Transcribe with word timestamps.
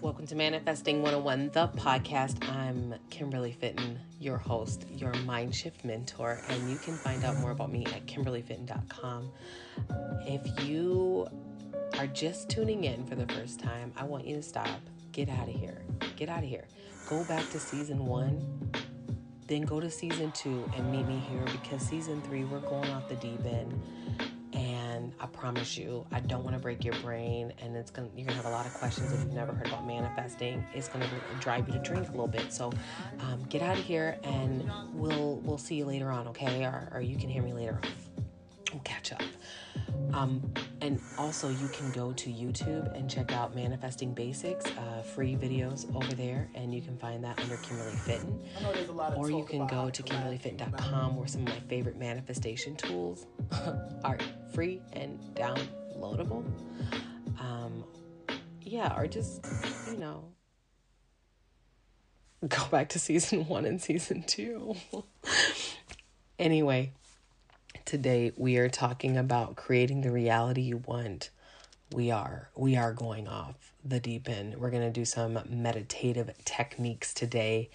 Welcome 0.00 0.26
to 0.28 0.34
Manifesting 0.34 1.02
101, 1.02 1.50
the 1.52 1.68
podcast. 1.68 2.48
I'm 2.50 2.94
Kimberly 3.10 3.52
Fitton, 3.52 3.98
your 4.18 4.38
host, 4.38 4.86
your 4.90 5.12
mind 5.24 5.54
shift 5.54 5.84
mentor, 5.84 6.40
and 6.48 6.70
you 6.70 6.76
can 6.76 6.94
find 6.94 7.22
out 7.22 7.36
more 7.38 7.50
about 7.50 7.70
me 7.70 7.84
at 7.86 8.06
kimberlyfitton.com. 8.06 9.30
If 10.26 10.64
you 10.64 11.26
are 11.98 12.06
just 12.06 12.48
tuning 12.48 12.84
in 12.84 13.04
for 13.04 13.14
the 13.14 13.26
first 13.34 13.60
time, 13.60 13.92
I 13.94 14.04
want 14.04 14.26
you 14.26 14.36
to 14.36 14.42
stop. 14.42 14.80
Get 15.12 15.28
out 15.28 15.50
of 15.50 15.54
here. 15.54 15.82
Get 16.16 16.30
out 16.30 16.42
of 16.42 16.48
here. 16.48 16.66
Go 17.06 17.24
back 17.24 17.48
to 17.50 17.60
season 17.60 18.06
one, 18.06 18.72
then 19.48 19.62
go 19.62 19.80
to 19.80 19.90
season 19.90 20.32
two 20.32 20.64
and 20.76 20.90
meet 20.90 21.06
me 21.06 21.22
here 21.30 21.44
because 21.52 21.82
season 21.82 22.22
three, 22.22 22.44
we're 22.44 22.60
going 22.60 22.90
off 22.90 23.08
the 23.08 23.16
deep 23.16 23.44
end 23.44 23.80
I 25.20 25.26
promise 25.26 25.76
you, 25.76 26.06
I 26.12 26.20
don't 26.20 26.44
want 26.44 26.56
to 26.56 26.62
break 26.62 26.84
your 26.84 26.94
brain, 26.96 27.52
and 27.60 27.76
it's 27.76 27.90
gonna 27.90 28.08
you're 28.16 28.26
gonna 28.26 28.36
have 28.36 28.46
a 28.46 28.50
lot 28.50 28.66
of 28.66 28.74
questions 28.74 29.12
if 29.12 29.20
you've 29.20 29.32
never 29.32 29.52
heard 29.52 29.68
about 29.68 29.86
manifesting. 29.86 30.64
It's 30.74 30.88
gonna 30.88 31.08
drive 31.40 31.68
you 31.68 31.74
to 31.74 31.80
drink 31.80 32.08
a 32.08 32.10
little 32.10 32.28
bit. 32.28 32.52
So, 32.52 32.72
um, 33.20 33.44
get 33.48 33.62
out 33.62 33.78
of 33.78 33.84
here, 33.84 34.18
and 34.24 34.70
we'll 34.92 35.36
we'll 35.44 35.58
see 35.58 35.76
you 35.76 35.84
later 35.84 36.10
on, 36.10 36.28
okay? 36.28 36.64
Or, 36.64 36.88
or 36.92 37.00
you 37.00 37.16
can 37.16 37.28
hear 37.28 37.42
me 37.42 37.52
later 37.52 37.78
on. 37.82 37.90
We'll 38.72 38.82
catch 38.82 39.12
up. 39.12 39.22
Um, 40.12 40.52
and 40.80 41.00
also, 41.18 41.48
you 41.48 41.68
can 41.68 41.90
go 41.90 42.12
to 42.12 42.30
YouTube 42.30 42.96
and 42.96 43.10
check 43.10 43.32
out 43.32 43.54
Manifesting 43.54 44.14
Basics, 44.14 44.66
uh, 44.66 45.02
free 45.02 45.34
videos 45.34 45.92
over 45.94 46.14
there, 46.14 46.48
and 46.54 46.72
you 46.72 46.80
can 46.80 46.96
find 46.96 47.24
that 47.24 47.40
under 47.40 47.56
Kimberly 47.56 47.96
Fitton. 47.96 48.40
Or 49.16 49.30
you 49.30 49.44
can 49.44 49.66
go 49.66 49.90
to 49.90 50.02
KimberlyFitton.com, 50.02 51.16
where 51.16 51.26
some 51.26 51.42
of 51.42 51.48
my 51.48 51.60
favorite 51.68 51.96
manifestation 51.96 52.76
tools 52.76 53.26
are 54.04 54.18
free 54.52 54.80
and 54.92 55.18
downloadable. 55.34 56.44
Um, 57.40 57.84
yeah, 58.62 58.96
or 58.96 59.08
just, 59.08 59.44
you 59.90 59.96
know, 59.96 60.24
go 62.48 62.64
back 62.70 62.88
to 62.90 62.98
season 62.98 63.44
one 63.48 63.64
and 63.64 63.80
season 63.80 64.22
two. 64.22 64.76
anyway, 66.38 66.92
today 67.84 68.32
we 68.36 68.56
are 68.56 68.68
talking 68.68 69.16
about 69.16 69.56
creating 69.56 70.00
the 70.00 70.10
reality 70.10 70.62
you 70.62 70.78
want. 70.78 71.30
We 71.92 72.10
are 72.10 72.48
we 72.56 72.76
are 72.76 72.92
going 72.92 73.28
off 73.28 73.72
the 73.84 74.00
deep 74.00 74.28
end. 74.28 74.56
We're 74.56 74.70
going 74.70 74.82
to 74.82 74.90
do 74.90 75.04
some 75.04 75.38
meditative 75.48 76.30
techniques 76.44 77.12
today. 77.12 77.70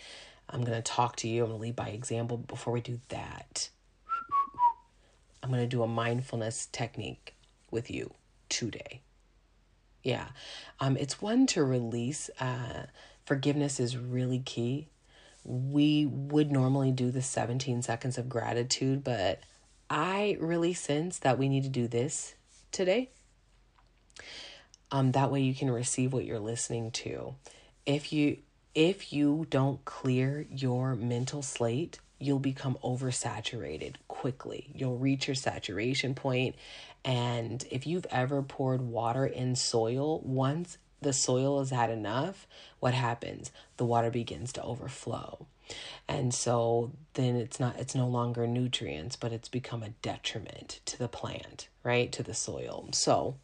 I'm 0.50 0.64
going 0.64 0.78
to 0.78 0.82
talk 0.82 1.16
to 1.18 1.28
you. 1.28 1.44
I'm 1.44 1.50
going 1.50 1.60
to 1.60 1.64
lead 1.64 1.76
by 1.76 1.90
example. 1.90 2.38
Before 2.38 2.74
we 2.74 2.82
do 2.82 3.00
that, 3.10 3.70
I'm 5.44 5.50
going 5.50 5.62
to 5.62 5.68
do 5.68 5.84
a 5.84 5.88
mindfulness 5.88 6.68
technique 6.72 7.36
with 7.70 7.92
you 7.92 8.14
today. 8.50 9.02
Yeah, 10.04 10.30
um, 10.80 10.98
it's 10.98 11.22
one 11.22 11.46
to 11.48 11.64
release. 11.64 12.30
Uh, 12.40 12.86
forgiveness 13.26 13.80
is 13.80 13.96
really 13.96 14.40
key. 14.40 14.88
We 15.44 16.06
would 16.06 16.52
normally 16.52 16.92
do 16.92 17.12
the 17.12 17.22
17 17.22 17.82
seconds 17.84 18.18
of 18.18 18.28
gratitude, 18.28 19.04
but 19.04 19.42
I 19.90 20.38
really 20.40 20.74
sense 20.74 21.20
that 21.20 21.40
we 21.40 21.50
need 21.50 21.64
to 21.64 21.70
do 21.70 21.88
this 21.88 22.36
today. 22.72 23.10
Um, 24.92 25.12
that 25.14 25.32
way 25.32 25.42
you 25.42 25.56
can 25.56 25.72
receive 25.72 26.14
what 26.14 26.26
you're 26.26 26.40
listening 26.40 26.92
to. 26.92 27.36
If 27.86 28.14
you 28.14 28.38
if 28.76 29.12
you 29.12 29.48
don't 29.50 29.84
clear 29.84 30.46
your 30.50 30.96
mental 30.96 31.42
slate, 31.42 32.00
you'll 32.20 32.40
become 32.40 32.78
oversaturated 32.84 33.96
quickly. 34.08 34.70
You'll 34.76 34.98
reach 34.98 35.28
your 35.28 35.36
saturation 35.36 36.14
point, 36.14 36.56
and 37.04 37.66
if 37.72 37.88
you've 37.88 38.06
ever 38.12 38.42
poured 38.44 38.82
water 38.82 39.26
in 39.26 39.56
soil, 39.56 40.22
once 40.22 40.78
the 41.02 41.14
soil 41.14 41.60
has 41.60 41.72
had 41.72 41.90
enough, 41.90 42.46
what 42.80 42.94
happens? 42.94 43.52
The 43.78 43.86
water 43.86 44.12
begins 44.12 44.54
to 44.54 44.64
overflow. 44.64 45.48
And 46.08 46.34
so 46.34 46.92
then 47.14 47.36
it's 47.36 47.60
not 47.60 47.78
it's 47.78 47.96
no 47.96 48.08
longer 48.08 48.48
nutrients, 48.48 49.16
but 49.16 49.32
it's 49.32 49.50
become 49.50 49.84
a 49.84 49.90
detriment 50.02 50.80
to 50.86 50.98
the 50.98 51.08
plant, 51.08 51.68
right? 51.84 52.12
To 52.12 52.24
the 52.24 52.34
soil. 52.34 52.90
So 52.92 53.36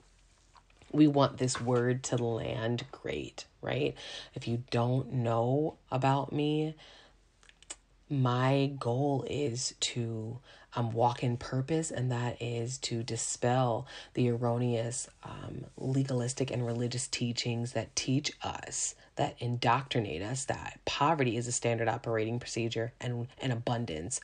we 0.91 1.08
want 1.08 1.38
this 1.38 1.59
word 1.59 2.03
to 2.03 2.18
land 2.18 2.85
great, 2.91 3.46
right? 3.62 3.96
If 4.34 4.47
you 4.47 4.64
don't 4.72 5.12
know 5.14 5.75
about 5.91 6.31
me, 6.31 6.75
my 8.09 8.72
goal 8.80 9.25
is 9.30 9.75
to 9.80 10.40
um, 10.75 10.91
walk 10.91 11.24
in 11.24 11.38
purpose, 11.38 11.91
and 11.91 12.12
that 12.12 12.41
is 12.41 12.78
to 12.80 13.03
dispel 13.03 13.88
the 14.13 14.30
erroneous 14.30 15.08
um, 15.24 15.66
legalistic 15.78 16.52
and 16.52 16.66
religious 16.66 17.08
teachings 17.08 17.72
that 17.74 17.96
teach 17.96 18.31
us, 18.44 18.96
that 19.16 19.35
indoctrinate 19.40 20.22
us, 20.22 20.46
that 20.46 20.80
poverty 20.85 21.38
is 21.38 21.47
a 21.47 21.52
standard 21.52 21.88
operating 21.88 22.40
procedure 22.40 22.94
and, 23.00 23.28
and 23.41 23.53
abundance. 23.53 24.19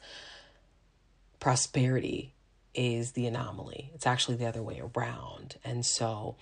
Prosperity 1.40 2.34
is 2.74 3.12
the 3.12 3.26
anomaly. 3.26 3.92
It's 3.94 4.08
actually 4.08 4.38
the 4.38 4.46
other 4.46 4.62
way 4.62 4.82
around. 4.96 5.56
And 5.64 5.86
so 5.86 6.36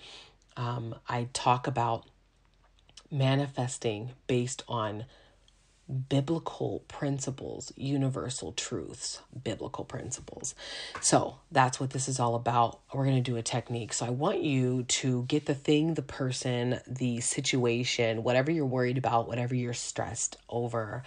um, 0.56 0.94
I 1.08 1.28
talk 1.32 1.66
about 1.66 2.04
manifesting 3.10 4.10
based 4.26 4.62
on 4.68 5.04
biblical 5.90 6.84
principles, 6.88 7.72
universal 7.76 8.52
truths, 8.52 9.20
biblical 9.42 9.84
principles. 9.84 10.54
So 11.00 11.38
that's 11.50 11.80
what 11.80 11.90
this 11.90 12.08
is 12.08 12.20
all 12.20 12.34
about. 12.34 12.80
We're 12.94 13.04
going 13.04 13.22
to 13.22 13.30
do 13.30 13.36
a 13.36 13.42
technique. 13.42 13.92
So 13.92 14.06
I 14.06 14.10
want 14.10 14.42
you 14.42 14.84
to 14.84 15.24
get 15.24 15.46
the 15.46 15.54
thing, 15.54 15.94
the 15.94 16.02
person, 16.02 16.80
the 16.86 17.20
situation, 17.20 18.22
whatever 18.22 18.50
you're 18.50 18.66
worried 18.66 18.98
about, 18.98 19.26
whatever 19.26 19.54
you're 19.54 19.74
stressed 19.74 20.36
over. 20.48 21.02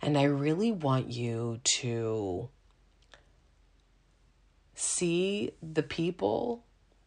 And 0.00 0.16
I 0.16 0.24
really 0.24 0.72
want 0.72 1.10
you 1.10 1.60
to 1.64 2.48
see 4.74 5.52
the 5.62 5.82
people, 5.82 6.64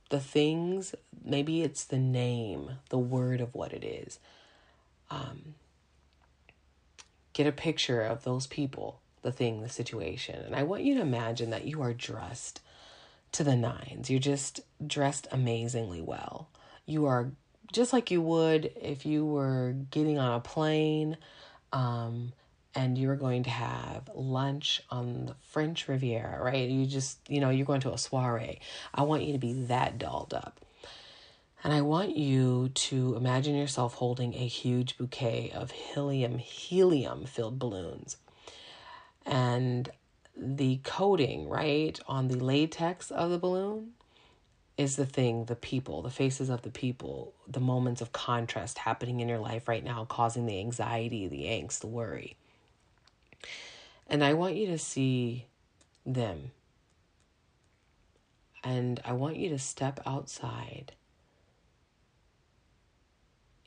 the 0.09 0.19
things, 0.19 0.93
maybe 1.23 1.63
it's 1.63 1.83
the 1.83 1.99
name, 1.99 2.77
the 2.89 2.99
word 2.99 3.41
of 3.41 3.55
what 3.55 3.73
it 3.73 3.83
is. 3.83 4.19
Um, 5.09 5.55
Get 7.37 7.45
a 7.45 7.51
picture 7.51 8.01
of 8.01 8.23
those 8.23 8.47
people, 8.47 8.99
the 9.21 9.31
thing, 9.31 9.61
the 9.61 9.69
situation. 9.69 10.43
And 10.43 10.55
I 10.55 10.63
want 10.63 10.81
you 10.81 10.95
to 10.95 11.01
imagine 11.01 11.51
that 11.51 11.65
you 11.65 11.83
are 11.83 11.93
dressed 11.93 12.61
to 13.33 13.43
the 13.43 13.55
nines. 13.55 14.09
You're 14.09 14.19
just 14.19 14.61
dressed 14.87 15.27
amazingly 15.31 16.01
well. 16.01 16.49
You 16.87 17.05
are 17.05 17.29
just 17.71 17.93
like 17.93 18.09
you 18.09 18.23
would 18.23 18.71
if 18.81 19.05
you 19.05 19.23
were 19.23 19.75
getting 19.91 20.17
on 20.17 20.33
a 20.33 20.39
plane 20.39 21.15
um, 21.71 22.33
and 22.73 22.97
you 22.97 23.07
were 23.07 23.15
going 23.15 23.43
to 23.43 23.51
have 23.51 24.09
lunch 24.15 24.81
on 24.89 25.27
the 25.27 25.35
French 25.51 25.87
Riviera, 25.87 26.43
right? 26.43 26.67
You 26.67 26.87
just, 26.87 27.19
you 27.29 27.39
know, 27.39 27.51
you're 27.51 27.67
going 27.67 27.81
to 27.81 27.93
a 27.93 27.99
soiree. 27.99 28.61
I 28.95 29.03
want 29.03 29.25
you 29.25 29.33
to 29.33 29.39
be 29.39 29.53
that 29.65 29.99
dolled 29.99 30.33
up. 30.33 30.59
And 31.63 31.73
I 31.73 31.81
want 31.81 32.15
you 32.15 32.69
to 32.69 33.15
imagine 33.15 33.55
yourself 33.55 33.95
holding 33.95 34.35
a 34.35 34.47
huge 34.47 34.97
bouquet 34.97 35.51
of 35.53 35.71
helium 35.71 36.37
helium 36.37 37.25
filled 37.25 37.57
balloons. 37.57 38.17
And 39.25 39.89
the 40.35 40.79
coating, 40.83 41.49
right, 41.49 41.99
on 42.07 42.27
the 42.27 42.37
latex 42.37 43.09
of 43.09 43.31
the 43.31 43.39
balloon 43.39 43.93
is 44.77 44.95
the 44.95 45.05
thing, 45.05 45.45
the 45.45 45.55
people, 45.55 46.03
the 46.03 46.11
faces 46.11 46.49
of 46.49 46.61
the 46.61 46.69
people, 46.69 47.33
the 47.47 47.59
moments 47.59 47.99
of 47.99 48.11
contrast 48.11 48.77
happening 48.77 49.19
in 49.19 49.27
your 49.27 49.39
life 49.39 49.67
right 49.67 49.83
now, 49.83 50.05
causing 50.05 50.45
the 50.45 50.59
anxiety, 50.59 51.27
the 51.27 51.45
angst, 51.45 51.79
the 51.79 51.87
worry. 51.87 52.37
And 54.05 54.23
I 54.23 54.33
want 54.33 54.55
you 54.55 54.67
to 54.67 54.77
see 54.77 55.47
them. 56.05 56.51
And 58.63 58.99
I 59.03 59.13
want 59.13 59.37
you 59.37 59.49
to 59.49 59.59
step 59.59 59.99
outside 60.05 60.93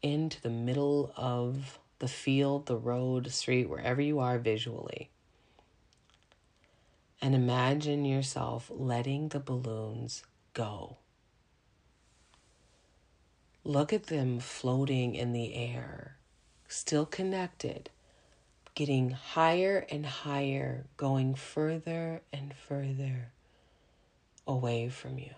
into 0.02 0.40
the 0.40 0.50
middle 0.50 1.12
of 1.16 1.78
the 1.98 2.08
field, 2.08 2.66
the 2.66 2.76
road, 2.76 3.30
street, 3.30 3.68
wherever 3.68 4.00
you 4.00 4.18
are 4.18 4.38
visually. 4.38 5.10
And 7.20 7.34
imagine 7.34 8.04
yourself 8.04 8.70
letting 8.74 9.28
the 9.28 9.40
balloons 9.40 10.22
go. 10.54 10.96
Look 13.62 13.92
at 13.92 14.04
them 14.04 14.40
floating 14.40 15.14
in 15.14 15.32
the 15.32 15.54
air, 15.54 16.16
still 16.66 17.04
connected, 17.04 17.90
getting 18.74 19.10
higher 19.10 19.84
and 19.90 20.06
higher, 20.06 20.86
going 20.96 21.34
further 21.34 22.22
and 22.32 22.54
further 22.54 23.32
away 24.46 24.88
from 24.88 25.18
you 25.18 25.34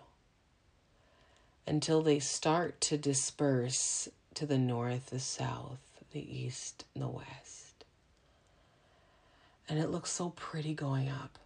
until 1.67 2.03
they 2.03 2.19
start 2.19 2.81
to 2.81 2.97
disperse 2.97 4.09
to 4.35 4.47
the 4.47 4.59
north, 4.59 5.07
the 5.07 5.21
south, 5.21 6.03
the 6.13 6.21
east, 6.21 6.85
and 6.95 7.03
the 7.03 7.09
west. 7.09 7.85
And 9.69 9.79
it 9.79 9.91
looks 9.91 10.11
so 10.11 10.31
pretty 10.31 10.75
going 10.75 11.09
up. 11.09 11.39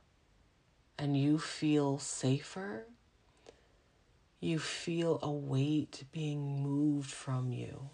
And 0.99 1.17
you 1.17 1.39
feel 1.39 1.99
safer. 1.99 2.87
you 4.41 4.59
feel 4.59 5.19
a 5.23 5.31
weight 5.31 6.05
being 6.13 6.63
moved 6.63 7.11
from 7.11 7.53
you. 7.53 7.91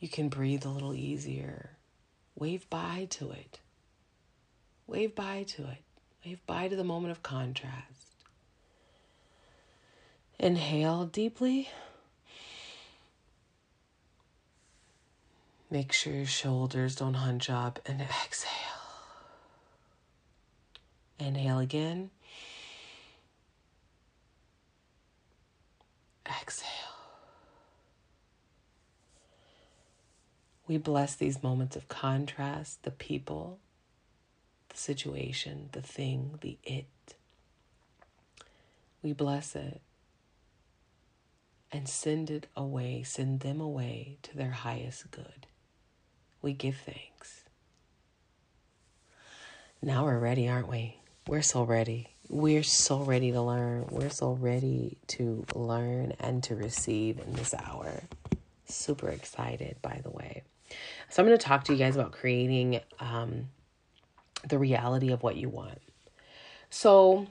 You 0.00 0.08
can 0.08 0.28
breathe 0.28 0.64
a 0.64 0.68
little 0.68 0.94
easier. 0.94 1.70
Wave 2.34 2.68
bye 2.70 3.06
to 3.10 3.30
it. 3.30 3.60
Wave 4.86 5.14
bye 5.14 5.44
to 5.48 5.62
it. 5.62 5.82
Wave 6.24 6.44
bye 6.46 6.68
to 6.68 6.76
the 6.76 6.84
moment 6.84 7.12
of 7.12 7.22
contrast. 7.22 8.24
Inhale 10.38 11.04
deeply. 11.04 11.68
Make 15.72 15.94
sure 15.94 16.12
your 16.12 16.26
shoulders 16.26 16.96
don't 16.96 17.14
hunch 17.14 17.48
up 17.48 17.78
and 17.86 18.02
exhale. 18.02 18.50
Inhale 21.18 21.60
again. 21.60 22.10
Exhale. 26.26 26.68
We 30.68 30.76
bless 30.76 31.14
these 31.14 31.42
moments 31.42 31.74
of 31.74 31.88
contrast, 31.88 32.82
the 32.82 32.90
people, 32.90 33.58
the 34.68 34.76
situation, 34.76 35.70
the 35.72 35.80
thing, 35.80 36.38
the 36.42 36.58
it. 36.64 36.84
We 39.02 39.14
bless 39.14 39.56
it 39.56 39.80
and 41.72 41.88
send 41.88 42.30
it 42.30 42.46
away, 42.54 43.04
send 43.04 43.40
them 43.40 43.58
away 43.58 44.18
to 44.24 44.36
their 44.36 44.50
highest 44.50 45.10
good. 45.10 45.46
We 46.42 46.52
give 46.52 46.76
thanks. 46.76 47.44
Now 49.80 50.04
we're 50.04 50.18
ready, 50.18 50.48
aren't 50.48 50.68
we? 50.68 50.96
We're 51.28 51.42
so 51.42 51.62
ready. 51.62 52.08
We're 52.28 52.64
so 52.64 52.98
ready 52.98 53.30
to 53.30 53.40
learn. 53.40 53.86
We're 53.90 54.10
so 54.10 54.32
ready 54.32 54.98
to 55.08 55.44
learn 55.54 56.14
and 56.18 56.42
to 56.44 56.56
receive 56.56 57.20
in 57.20 57.32
this 57.34 57.54
hour. 57.54 58.02
Super 58.66 59.08
excited, 59.08 59.76
by 59.82 60.00
the 60.02 60.10
way. 60.10 60.42
So, 61.10 61.22
I'm 61.22 61.28
going 61.28 61.38
to 61.38 61.44
talk 61.44 61.64
to 61.64 61.72
you 61.72 61.78
guys 61.78 61.94
about 61.94 62.10
creating 62.10 62.80
um, 62.98 63.48
the 64.48 64.58
reality 64.58 65.12
of 65.12 65.22
what 65.22 65.36
you 65.36 65.48
want. 65.48 65.80
So, 66.70 67.28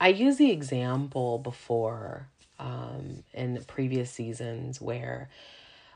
I 0.00 0.08
use 0.08 0.36
the 0.38 0.50
example 0.50 1.38
before 1.38 2.28
um, 2.58 3.24
in 3.34 3.62
previous 3.66 4.10
seasons 4.10 4.80
where 4.80 5.28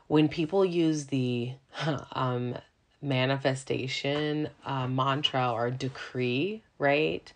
when 0.07 0.27
people 0.27 0.65
use 0.65 1.05
the 1.05 1.53
um, 2.13 2.55
manifestation 3.01 4.49
uh, 4.65 4.87
mantra 4.87 5.51
or 5.51 5.69
decree, 5.69 6.63
right? 6.79 7.31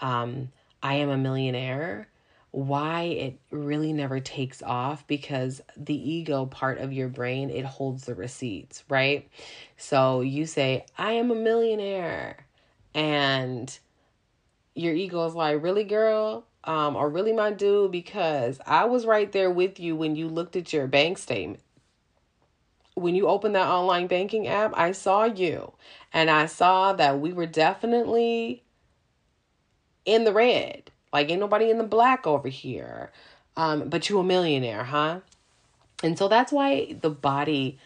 Um, 0.00 0.50
I 0.82 0.94
am 0.94 1.08
a 1.08 1.16
millionaire. 1.16 2.08
Why 2.50 3.02
it 3.02 3.38
really 3.50 3.92
never 3.92 4.20
takes 4.20 4.62
off 4.62 5.06
because 5.06 5.60
the 5.76 5.94
ego 5.94 6.46
part 6.46 6.78
of 6.78 6.92
your 6.92 7.08
brain 7.08 7.50
it 7.50 7.64
holds 7.64 8.04
the 8.04 8.14
receipts, 8.14 8.84
right? 8.88 9.28
So 9.76 10.22
you 10.22 10.46
say, 10.46 10.86
I 10.96 11.12
am 11.12 11.30
a 11.30 11.34
millionaire, 11.34 12.46
and 12.94 13.76
your 14.74 14.94
ego 14.94 15.26
is 15.26 15.34
like, 15.34 15.62
Really, 15.62 15.84
girl? 15.84 16.46
Um, 16.64 16.96
or 16.96 17.08
really, 17.08 17.32
my 17.32 17.50
dude, 17.52 17.92
because 17.92 18.60
I 18.66 18.86
was 18.86 19.06
right 19.06 19.30
there 19.30 19.50
with 19.50 19.78
you 19.78 19.94
when 19.94 20.16
you 20.16 20.28
looked 20.28 20.56
at 20.56 20.72
your 20.72 20.86
bank 20.86 21.18
statement 21.18 21.60
when 23.00 23.14
you 23.14 23.28
opened 23.28 23.54
that 23.54 23.68
online 23.68 24.06
banking 24.06 24.46
app, 24.46 24.72
I 24.76 24.92
saw 24.92 25.24
you 25.24 25.72
and 26.12 26.30
I 26.30 26.46
saw 26.46 26.92
that 26.94 27.20
we 27.20 27.32
were 27.32 27.46
definitely 27.46 28.62
in 30.04 30.24
the 30.24 30.32
red. 30.32 30.90
Like 31.12 31.30
ain't 31.30 31.40
nobody 31.40 31.70
in 31.70 31.78
the 31.78 31.84
black 31.84 32.26
over 32.26 32.48
here. 32.48 33.10
Um, 33.56 33.88
but 33.88 34.08
you 34.08 34.18
a 34.18 34.24
millionaire, 34.24 34.84
huh? 34.84 35.20
And 36.02 36.16
so 36.16 36.28
that's 36.28 36.52
why 36.52 36.96
the 37.00 37.10
body 37.10 37.78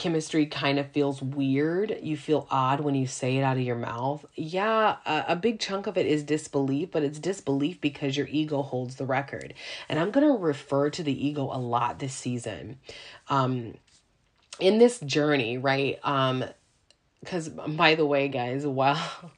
chemistry 0.00 0.46
kind 0.46 0.78
of 0.78 0.90
feels 0.90 1.20
weird. 1.20 1.98
You 2.02 2.16
feel 2.16 2.48
odd 2.50 2.80
when 2.80 2.94
you 2.94 3.06
say 3.06 3.36
it 3.36 3.42
out 3.42 3.58
of 3.58 3.62
your 3.62 3.76
mouth. 3.76 4.24
Yeah, 4.34 4.96
a, 5.04 5.24
a, 5.28 5.36
big 5.36 5.60
chunk 5.60 5.86
of 5.86 5.98
it 5.98 6.06
is 6.06 6.22
disbelief, 6.22 6.90
but 6.90 7.02
it's 7.02 7.18
disbelief 7.18 7.80
because 7.82 8.16
your 8.16 8.26
ego 8.28 8.62
holds 8.62 8.96
the 8.96 9.04
record. 9.04 9.52
And 9.90 9.98
I'm 9.98 10.10
going 10.10 10.26
to 10.26 10.42
refer 10.42 10.88
to 10.88 11.02
the 11.02 11.26
ego 11.26 11.42
a 11.52 11.60
lot 11.60 11.98
this 11.98 12.14
season. 12.14 12.78
Um, 13.28 13.74
in 14.60 14.78
this 14.78 15.00
journey, 15.00 15.58
right? 15.58 15.98
Um, 16.02 16.44
because 17.20 17.48
by 17.48 17.94
the 17.94 18.06
way, 18.06 18.28
guys, 18.28 18.66
while 18.66 19.32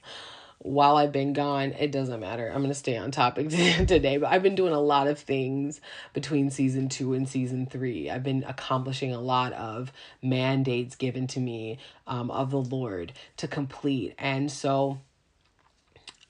while 0.58 0.96
I've 0.96 1.10
been 1.10 1.32
gone, 1.32 1.72
it 1.72 1.90
doesn't 1.90 2.20
matter. 2.20 2.48
I'm 2.48 2.62
gonna 2.62 2.74
stay 2.74 2.96
on 2.96 3.10
topic 3.10 3.48
today, 3.50 4.16
but 4.18 4.30
I've 4.30 4.42
been 4.42 4.54
doing 4.54 4.72
a 4.72 4.80
lot 4.80 5.08
of 5.08 5.18
things 5.18 5.80
between 6.12 6.50
season 6.50 6.88
two 6.88 7.14
and 7.14 7.28
season 7.28 7.66
three. 7.66 8.08
I've 8.08 8.22
been 8.22 8.44
accomplishing 8.44 9.12
a 9.12 9.20
lot 9.20 9.52
of 9.54 9.92
mandates 10.22 10.94
given 10.94 11.26
to 11.28 11.40
me 11.40 11.78
um, 12.06 12.30
of 12.30 12.50
the 12.50 12.60
Lord 12.62 13.12
to 13.38 13.48
complete, 13.48 14.14
and 14.18 14.50
so. 14.50 15.00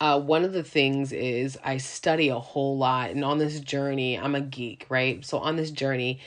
Uh, 0.01 0.19
one 0.19 0.43
of 0.43 0.53
the 0.53 0.65
things 0.65 1.13
is 1.13 1.57
I 1.63 1.77
study 1.77 2.29
a 2.29 2.39
whole 2.41 2.77
lot, 2.77 3.11
and 3.11 3.25
on 3.25 3.39
this 3.39 3.61
journey, 3.61 4.19
I'm 4.19 4.35
a 4.35 4.41
geek, 4.41 4.85
right? 4.89 5.25
So 5.25 5.39
on 5.39 5.55
this 5.55 5.71
journey, 5.71 6.19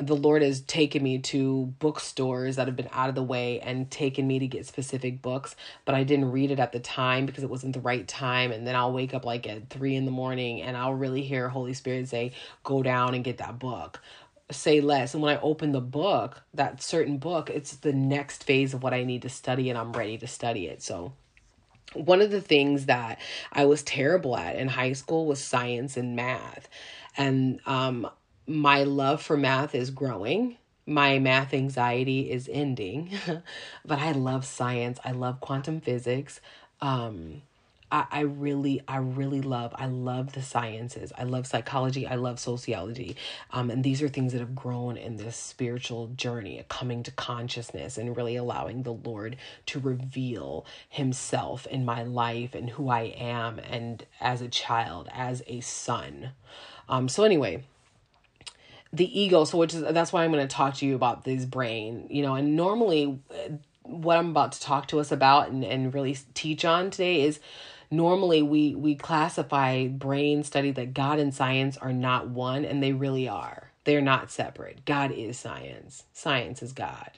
the 0.00 0.16
Lord 0.16 0.42
has 0.42 0.62
taken 0.62 1.02
me 1.02 1.18
to 1.18 1.66
bookstores 1.78 2.56
that 2.56 2.66
have 2.66 2.76
been 2.76 2.88
out 2.92 3.10
of 3.10 3.14
the 3.14 3.22
way 3.22 3.60
and 3.60 3.90
taken 3.90 4.26
me 4.26 4.38
to 4.38 4.46
get 4.46 4.66
specific 4.66 5.20
books, 5.20 5.54
but 5.84 5.94
I 5.94 6.04
didn't 6.04 6.32
read 6.32 6.50
it 6.50 6.58
at 6.58 6.72
the 6.72 6.80
time 6.80 7.26
because 7.26 7.44
it 7.44 7.50
wasn't 7.50 7.74
the 7.74 7.80
right 7.80 8.08
time. 8.08 8.50
And 8.50 8.66
then 8.66 8.74
I'll 8.74 8.92
wake 8.92 9.12
up 9.12 9.24
like 9.26 9.46
at 9.46 9.68
three 9.68 9.94
in 9.94 10.06
the 10.06 10.10
morning 10.10 10.62
and 10.62 10.76
I'll 10.76 10.94
really 10.94 11.22
hear 11.22 11.48
Holy 11.48 11.74
Spirit 11.74 12.08
say, 12.08 12.32
Go 12.64 12.82
down 12.82 13.14
and 13.14 13.22
get 13.22 13.38
that 13.38 13.58
book. 13.58 14.00
Say 14.50 14.80
less. 14.80 15.12
And 15.14 15.22
when 15.22 15.36
I 15.36 15.40
open 15.40 15.72
the 15.72 15.80
book, 15.80 16.42
that 16.54 16.82
certain 16.82 17.18
book, 17.18 17.50
it's 17.50 17.76
the 17.76 17.92
next 17.92 18.44
phase 18.44 18.72
of 18.72 18.82
what 18.82 18.94
I 18.94 19.04
need 19.04 19.22
to 19.22 19.28
study 19.28 19.68
and 19.68 19.78
I'm 19.78 19.92
ready 19.92 20.16
to 20.18 20.26
study 20.26 20.66
it. 20.66 20.82
So, 20.82 21.12
one 21.92 22.20
of 22.20 22.30
the 22.30 22.40
things 22.40 22.86
that 22.86 23.18
I 23.52 23.66
was 23.66 23.82
terrible 23.82 24.36
at 24.36 24.56
in 24.56 24.68
high 24.68 24.92
school 24.92 25.26
was 25.26 25.42
science 25.42 25.96
and 25.96 26.14
math. 26.16 26.68
And 27.16 27.60
um, 27.66 28.08
my 28.50 28.82
love 28.82 29.22
for 29.22 29.36
math 29.36 29.76
is 29.76 29.90
growing. 29.90 30.56
My 30.84 31.20
math 31.20 31.54
anxiety 31.54 32.32
is 32.32 32.48
ending, 32.52 33.12
but 33.84 34.00
I 34.00 34.10
love 34.10 34.44
science. 34.44 34.98
I 35.04 35.12
love 35.12 35.40
quantum 35.40 35.80
physics. 35.80 36.40
Um, 36.80 37.42
I, 37.92 38.06
I 38.10 38.20
really, 38.22 38.82
I 38.88 38.96
really 38.96 39.40
love, 39.40 39.72
I 39.76 39.86
love 39.86 40.32
the 40.32 40.42
sciences. 40.42 41.12
I 41.16 41.22
love 41.22 41.46
psychology. 41.46 42.08
I 42.08 42.16
love 42.16 42.40
sociology. 42.40 43.16
Um, 43.52 43.70
and 43.70 43.84
these 43.84 44.02
are 44.02 44.08
things 44.08 44.32
that 44.32 44.40
have 44.40 44.56
grown 44.56 44.96
in 44.96 45.16
this 45.16 45.36
spiritual 45.36 46.08
journey, 46.08 46.64
coming 46.68 47.04
to 47.04 47.12
consciousness 47.12 47.98
and 47.98 48.16
really 48.16 48.34
allowing 48.34 48.82
the 48.82 48.94
Lord 48.94 49.36
to 49.66 49.78
reveal 49.78 50.66
himself 50.88 51.68
in 51.68 51.84
my 51.84 52.02
life 52.02 52.56
and 52.56 52.70
who 52.70 52.88
I 52.88 53.14
am 53.16 53.60
and 53.60 54.04
as 54.20 54.42
a 54.42 54.48
child, 54.48 55.08
as 55.12 55.44
a 55.46 55.60
son. 55.60 56.30
Um, 56.88 57.08
so 57.08 57.22
anyway, 57.22 57.62
the 58.92 59.20
ego. 59.20 59.44
So 59.44 59.58
which 59.58 59.74
is 59.74 59.82
that's 59.82 60.12
why 60.12 60.24
i'm 60.24 60.32
going 60.32 60.46
to 60.46 60.54
talk 60.54 60.74
to 60.74 60.86
you 60.86 60.94
about 60.94 61.24
this 61.24 61.44
brain 61.44 62.06
you 62.10 62.22
know 62.22 62.34
and 62.34 62.56
normally 62.56 63.20
uh, 63.30 63.52
what 63.82 64.18
i'm 64.18 64.30
about 64.30 64.52
to 64.52 64.60
talk 64.60 64.88
to 64.88 65.00
us 65.00 65.12
about 65.12 65.50
and, 65.50 65.64
and 65.64 65.94
really 65.94 66.16
teach 66.34 66.64
on 66.64 66.90
today 66.90 67.22
is 67.22 67.40
normally 67.90 68.42
we 68.42 68.74
we 68.74 68.94
classify 68.94 69.86
brain 69.86 70.42
study 70.42 70.70
that 70.70 70.94
god 70.94 71.18
and 71.18 71.34
science 71.34 71.76
are 71.78 71.92
not 71.92 72.28
one 72.28 72.64
and 72.64 72.82
they 72.82 72.92
really 72.92 73.28
are. 73.28 73.70
They're 73.84 74.00
not 74.00 74.30
separate. 74.30 74.84
God 74.84 75.10
is 75.10 75.38
science. 75.38 76.04
Science 76.12 76.62
is 76.62 76.72
god. 76.72 77.12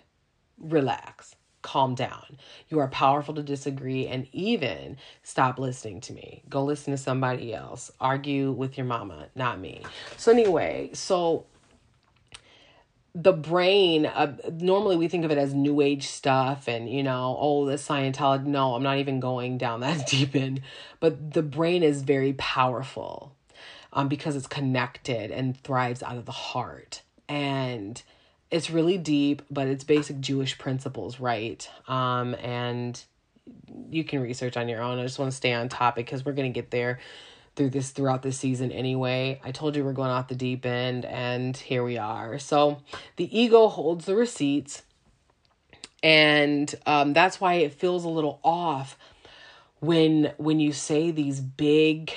Relax. 0.58 1.34
Calm 1.60 1.94
down. 1.94 2.38
You 2.68 2.78
are 2.78 2.88
powerful 2.88 3.34
to 3.34 3.42
disagree 3.42 4.06
and 4.06 4.26
even 4.32 4.96
stop 5.22 5.58
listening 5.58 6.00
to 6.02 6.12
me. 6.12 6.42
Go 6.48 6.64
listen 6.64 6.92
to 6.92 6.96
somebody 6.96 7.54
else. 7.54 7.90
Argue 8.00 8.52
with 8.52 8.76
your 8.78 8.86
mama 8.86 9.26
not 9.34 9.60
me. 9.60 9.82
So 10.16 10.32
anyway 10.32 10.90
so 10.94 11.46
the 13.14 13.32
brain 13.32 14.06
uh, 14.06 14.34
normally 14.58 14.96
we 14.96 15.06
think 15.06 15.24
of 15.24 15.30
it 15.30 15.36
as 15.36 15.52
new 15.52 15.82
age 15.82 16.06
stuff 16.06 16.66
and 16.66 16.88
you 16.88 17.02
know 17.02 17.36
oh 17.38 17.66
the 17.66 17.74
scientology 17.74 18.46
no 18.46 18.74
i'm 18.74 18.82
not 18.82 18.96
even 18.96 19.20
going 19.20 19.58
down 19.58 19.80
that 19.80 20.06
deep 20.08 20.34
in 20.34 20.62
but 20.98 21.32
the 21.32 21.42
brain 21.42 21.82
is 21.82 22.02
very 22.02 22.32
powerful 22.32 23.34
um, 23.92 24.08
because 24.08 24.36
it's 24.36 24.46
connected 24.46 25.30
and 25.30 25.56
thrives 25.62 26.02
out 26.02 26.16
of 26.16 26.24
the 26.24 26.32
heart. 26.32 27.02
And 27.28 28.02
it's 28.50 28.70
really 28.70 28.98
deep 28.98 29.42
but 29.50 29.66
it's 29.66 29.84
basic 29.84 30.20
jewish 30.20 30.58
principles 30.58 31.18
right? 31.18 31.68
Um, 31.88 32.34
and 32.34 33.02
you 33.90 34.04
can 34.04 34.20
research 34.20 34.56
on 34.56 34.68
your 34.68 34.82
own. 34.82 34.98
I 34.98 35.02
just 35.02 35.18
want 35.18 35.30
to 35.30 35.36
stay 35.36 35.52
on 35.52 35.68
topic 35.68 36.06
because 36.06 36.24
we're 36.24 36.32
going 36.32 36.52
to 36.52 36.54
get 36.54 36.70
there 36.70 37.00
through 37.54 37.70
this 37.70 37.90
throughout 37.90 38.22
this 38.22 38.38
season 38.38 38.72
anyway. 38.72 39.40
I 39.44 39.52
told 39.52 39.76
you 39.76 39.84
we're 39.84 39.92
going 39.92 40.10
off 40.10 40.28
the 40.28 40.34
deep 40.34 40.64
end 40.64 41.04
and 41.04 41.56
here 41.56 41.84
we 41.84 41.98
are. 41.98 42.38
So 42.38 42.82
the 43.16 43.38
ego 43.38 43.68
holds 43.68 44.06
the 44.06 44.16
receipts 44.16 44.82
and 46.02 46.74
um, 46.86 47.12
that's 47.12 47.40
why 47.40 47.54
it 47.54 47.74
feels 47.74 48.04
a 48.04 48.08
little 48.08 48.40
off 48.42 48.96
when 49.80 50.32
when 50.36 50.60
you 50.60 50.72
say 50.72 51.10
these 51.10 51.40
big 51.40 52.12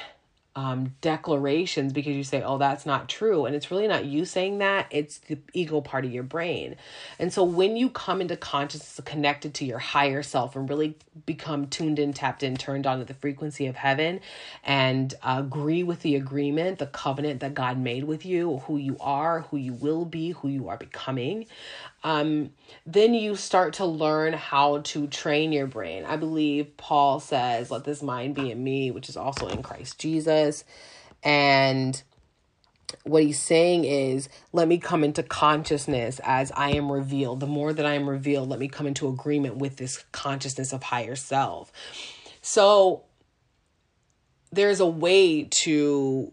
um, 0.56 0.96
declarations 1.02 1.92
because 1.92 2.16
you 2.16 2.24
say, 2.24 2.42
oh, 2.42 2.58
that's 2.58 2.86
not 2.86 3.10
true. 3.10 3.46
And 3.46 3.56
it's 3.56 3.72
really 3.72 3.88
not 3.88 4.06
you 4.06 4.24
saying 4.24 4.60
that, 4.60 4.88
it's 4.90 5.18
the 5.20 5.38
ego 5.54 5.82
part 5.82 6.06
of 6.06 6.12
your 6.12 6.24
brain. 6.24 6.78
And 7.20 7.34
so 7.34 7.44
when 7.44 7.76
you 7.76 7.90
come 7.90 8.22
into 8.22 8.38
consciousness 8.38 9.00
connected 9.06 9.54
to 9.56 9.66
your 9.66 9.80
higher 9.80 10.24
self 10.24 10.56
and 10.56 10.70
really 10.70 10.96
become 11.26 11.68
tuned 11.68 12.00
in, 12.00 12.14
tapped 12.14 12.42
in, 12.42 12.56
turned 12.56 12.88
on 12.88 13.00
to 13.00 13.06
the 13.06 13.14
frequency 13.14 13.68
of 13.68 13.76
heaven 13.76 14.22
and 14.64 15.14
uh, 15.24 15.38
agree 15.40 15.84
with 15.84 16.02
the 16.04 16.16
agreement, 16.16 16.80
the 16.80 16.88
covenant 16.88 17.42
that 17.42 17.54
God 17.54 17.78
made 17.78 18.06
with 18.06 18.26
you, 18.26 18.58
who 18.66 18.78
you 18.78 18.96
are, 19.02 19.42
who 19.42 19.58
you 19.58 19.74
will 19.74 20.06
be, 20.06 20.32
who 20.32 20.48
you 20.48 20.70
are 20.70 20.78
becoming, 20.78 21.48
um, 22.06 22.52
then 22.86 23.16
you 23.16 23.36
start 23.36 23.74
to 23.74 23.86
learn 23.86 24.34
how 24.34 24.82
to 24.82 25.08
train 25.08 25.52
your 25.52 25.66
brain. 25.66 26.06
I 26.06 26.18
believe 26.18 26.78
Paul 26.78 27.20
says, 27.20 27.72
Let 27.72 27.84
this 27.84 28.04
mind 28.04 28.36
be 28.36 28.52
in 28.52 28.64
me, 28.64 28.92
which 28.92 29.10
is 29.10 29.18
also 29.18 29.48
in 29.48 29.64
Christ 29.64 29.98
Jesus. 29.98 30.64
And 31.24 32.00
what 33.06 33.24
he's 33.24 33.40
saying 33.40 33.86
is, 33.86 34.30
Let 34.54 34.68
me 34.68 34.78
come 34.78 35.04
into 35.04 35.24
consciousness 35.24 36.22
as 36.24 36.52
I 36.52 36.74
am 36.74 36.92
revealed. 36.92 37.40
The 37.40 37.48
more 37.48 37.74
that 37.74 37.88
I 37.88 37.96
am 37.96 38.08
revealed, 38.08 38.50
let 38.50 38.60
me 38.60 38.68
come 38.68 38.86
into 38.86 39.08
agreement 39.08 39.58
with 39.58 39.78
this 39.78 40.06
consciousness 40.12 40.74
of 40.74 40.84
higher 40.84 41.16
self. 41.16 41.72
So 42.44 43.06
there's 44.52 44.80
a 44.80 44.86
way 44.86 45.50
to 45.64 46.32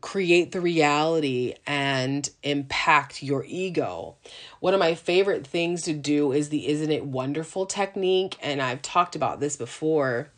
create 0.00 0.52
the 0.52 0.60
reality 0.60 1.54
and 1.66 2.28
impact 2.42 3.22
your 3.22 3.44
ego. 3.46 4.16
One 4.60 4.74
of 4.74 4.80
my 4.80 4.94
favorite 4.94 5.46
things 5.46 5.82
to 5.82 5.92
do 5.92 6.32
is 6.32 6.48
the 6.48 6.68
isn't 6.68 6.90
it 6.90 7.04
wonderful 7.04 7.66
technique 7.66 8.36
and 8.40 8.62
I've 8.62 8.82
talked 8.82 9.16
about 9.16 9.40
this 9.40 9.56
before. 9.56 10.30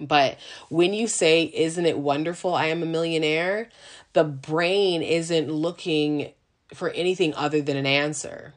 But 0.00 0.38
when 0.68 0.94
you 0.94 1.08
say 1.08 1.44
isn't 1.44 1.86
it 1.86 1.98
wonderful 1.98 2.54
I 2.54 2.66
am 2.66 2.82
a 2.82 2.86
millionaire, 2.86 3.70
the 4.12 4.24
brain 4.24 5.02
isn't 5.02 5.50
looking 5.50 6.32
for 6.72 6.90
anything 6.90 7.34
other 7.34 7.60
than 7.60 7.76
an 7.76 7.86
answer. 7.86 8.54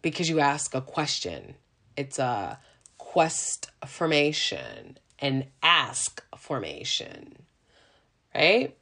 Because 0.00 0.28
you 0.28 0.38
ask 0.38 0.74
a 0.74 0.80
question. 0.80 1.54
It's 1.96 2.20
a 2.20 2.60
quest 2.98 3.70
formation, 3.84 4.98
an 5.18 5.46
ask 5.60 6.22
formation. 6.36 7.42
Right? 8.32 8.77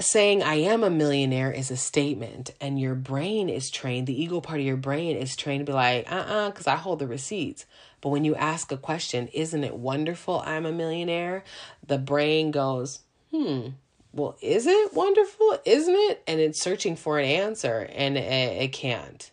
Saying 0.00 0.42
I 0.42 0.54
am 0.56 0.82
a 0.82 0.90
millionaire 0.90 1.52
is 1.52 1.70
a 1.70 1.76
statement, 1.76 2.50
and 2.60 2.80
your 2.80 2.94
brain 2.94 3.48
is 3.48 3.70
trained, 3.70 4.06
the 4.06 4.22
ego 4.22 4.40
part 4.40 4.60
of 4.60 4.66
your 4.66 4.76
brain 4.76 5.16
is 5.16 5.36
trained 5.36 5.64
to 5.64 5.70
be 5.70 5.74
like, 5.74 6.10
uh 6.10 6.16
uh-uh, 6.16 6.34
uh, 6.34 6.50
because 6.50 6.66
I 6.66 6.76
hold 6.76 6.98
the 6.98 7.06
receipts. 7.06 7.64
But 8.00 8.08
when 8.10 8.24
you 8.24 8.34
ask 8.34 8.70
a 8.72 8.76
question, 8.76 9.28
isn't 9.28 9.64
it 9.64 9.76
wonderful 9.76 10.42
I'm 10.44 10.66
a 10.66 10.72
millionaire? 10.72 11.44
The 11.86 11.98
brain 11.98 12.50
goes, 12.50 13.00
hmm, 13.30 13.68
well, 14.12 14.36
is 14.42 14.66
it 14.66 14.94
wonderful? 14.94 15.58
Isn't 15.64 15.94
it? 15.94 16.22
And 16.26 16.40
it's 16.40 16.60
searching 16.60 16.96
for 16.96 17.18
an 17.18 17.24
answer, 17.24 17.88
and 17.92 18.18
it, 18.18 18.62
it 18.62 18.72
can't. 18.72 19.30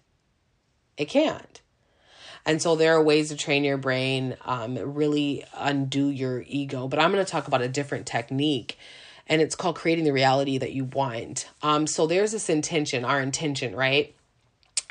It 0.98 1.06
can't. 1.06 1.62
And 2.46 2.62
so 2.62 2.76
there 2.76 2.96
are 2.96 3.04
ways 3.04 3.30
to 3.30 3.36
train 3.36 3.64
your 3.64 3.78
brain, 3.78 4.36
um, 4.46 4.76
really 4.76 5.44
undo 5.56 6.08
your 6.08 6.44
ego. 6.48 6.88
But 6.88 7.00
I'm 7.00 7.12
going 7.12 7.24
to 7.24 7.32
talk 7.32 7.48
about 7.48 7.62
a 7.62 7.68
different 7.68 8.08
technique 8.08 8.78
and 9.32 9.42
it's 9.42 9.56
called 9.56 9.78
creating 9.78 10.04
the 10.04 10.12
reality 10.12 10.58
that 10.58 10.74
you 10.74 10.84
want. 10.84 11.48
Um, 11.64 11.88
so 11.88 12.06
there's 12.06 12.34
this 12.34 12.50
intention, 12.50 13.06
our 13.06 13.22
intention, 13.22 13.74
right? 13.74 14.14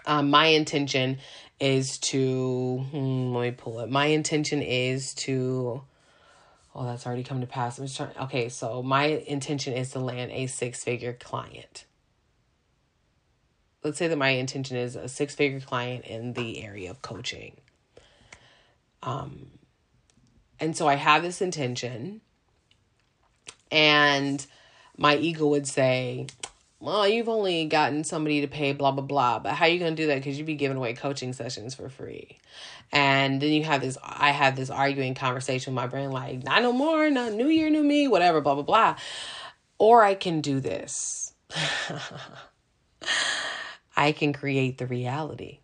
Um, 0.07 0.31
my 0.31 0.47
intention 0.47 1.19
is 1.61 1.99
to 1.99 2.79
hmm, 2.91 3.35
let 3.35 3.43
me 3.43 3.51
pull 3.51 3.81
it. 3.81 3.91
My 3.91 4.07
intention 4.07 4.63
is 4.63 5.13
to 5.15 5.83
oh 6.75 6.87
that's 6.87 7.07
already 7.07 7.23
come 7.23 7.43
to 7.43 7.47
pass. 7.47 7.79
I'm 7.79 7.85
just 7.85 7.99
trying 7.99 8.17
okay, 8.23 8.49
so 8.49 8.83
my 8.83 9.05
intention 9.05 9.75
is 9.75 9.91
to 9.91 9.99
land 9.99 10.33
a 10.33 10.47
six 10.47 10.83
figure 10.83 11.13
client. 11.13 11.85
Let's 13.85 13.99
say 13.99 14.09
that 14.09 14.17
my 14.17 14.31
intention 14.31 14.79
is 14.79 14.97
a 14.97 15.07
six 15.07 15.35
figure 15.35 15.61
client 15.61 16.07
in 16.07 16.33
the 16.33 16.65
area 16.65 16.91
of 16.91 17.03
coaching. 17.03 17.59
Um 19.03 19.51
and 20.59 20.75
so 20.75 20.89
I 20.89 20.95
have 20.95 21.23
this 21.23 21.43
intention 21.43 22.23
and 23.71 24.45
my 24.97 25.17
ego 25.17 25.47
would 25.47 25.67
say, 25.67 26.27
well, 26.81 27.07
you've 27.07 27.29
only 27.29 27.67
gotten 27.67 28.05
somebody 28.05 28.41
to 28.41 28.49
pay 28.49 28.73
blah 28.73 28.91
blah 28.91 29.05
blah, 29.05 29.39
but 29.39 29.53
how 29.53 29.67
are 29.67 29.69
you 29.69 29.79
going 29.79 29.95
to 29.95 30.03
do 30.03 30.09
that 30.09 30.17
because 30.17 30.39
you'd 30.39 30.47
be 30.47 30.55
giving 30.55 30.79
away 30.79 30.95
coaching 30.95 31.33
sessions 31.33 31.75
for 31.75 31.89
free. 31.89 32.39
And 32.93 33.41
then 33.41 33.53
you 33.53 33.65
have 33.65 33.83
this 33.83 33.99
I 34.03 34.31
have 34.31 34.57
this 34.57 34.71
arguing 34.71 35.15
conversation 35.15 35.75
with 35.75 35.83
my 35.83 35.87
brain 35.87 36.11
like, 36.11 36.43
not 36.43 36.63
no 36.63 36.73
more, 36.73 37.11
not 37.11 37.33
new 37.33 37.49
year, 37.49 37.71
new 37.71 37.83
me, 37.83 38.09
whatever, 38.09 38.41
blah 38.41 38.55
blah 38.55 38.63
blah. 38.63 38.97
Or 39.79 40.03
I 40.03 40.15
can 40.15 40.41
do 40.41 40.61
this. 40.61 41.35
I 43.97 44.13
can 44.13 44.33
create 44.33 44.79
the 44.79 44.87
reality. 44.87 45.61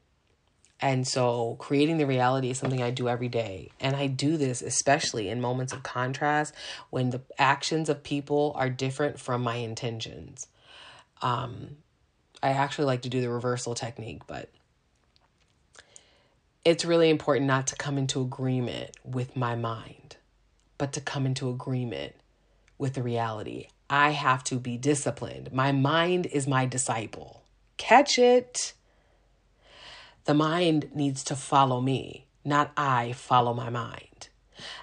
And 0.81 1.09
so 1.09 1.57
creating 1.59 1.99
the 1.99 2.07
reality 2.07 2.51
is 2.51 2.59
something 2.59 2.83
I 2.83 2.91
do 2.91 3.09
every 3.09 3.29
day. 3.29 3.71
And 3.81 3.97
I 3.97 4.07
do 4.09 4.37
this 4.37 4.61
especially 4.61 5.29
in 5.29 5.41
moments 5.41 5.73
of 5.73 5.83
contrast 5.83 6.55
when 6.91 7.11
the 7.11 7.23
actions 7.39 7.89
of 7.89 8.03
people 8.03 8.53
are 8.57 8.69
different 8.69 9.19
from 9.19 9.43
my 9.43 9.57
intentions. 9.57 10.49
Um, 11.23 11.79
I 12.43 12.51
actually 12.51 12.85
like 12.85 13.03
to 13.03 13.09
do 13.09 13.23
the 13.23 13.31
reversal 13.31 13.75
technique, 13.75 14.27
but 14.27 14.51
it's 16.65 16.85
really 16.85 17.09
important 17.09 17.47
not 17.47 17.67
to 17.69 17.77
come 17.77 17.97
into 17.97 18.21
agreement 18.21 18.91
with 19.03 19.35
my 19.37 19.55
mind, 19.55 20.17
but 20.77 20.93
to 20.93 21.01
come 21.01 21.25
into 21.25 21.49
agreement 21.49 22.15
with 22.77 22.95
the 22.95 23.03
reality. 23.03 23.69
I 23.89 24.11
have 24.11 24.45
to 24.45 24.57
be 24.57 24.77
disciplined. 24.77 25.53
My 25.53 25.73
mind 25.73 26.27
is 26.27 26.47
my 26.47 26.67
disciple. 26.67 27.43
Catch 27.77 28.19
it. 28.19 28.75
The 30.27 30.35
mind 30.35 30.91
needs 30.93 31.23
to 31.25 31.37
follow 31.37 31.81
me, 31.81 32.27
not 32.45 32.73
I 32.77 33.13
follow 33.13 33.55
my 33.55 33.71
mind. 33.71 34.29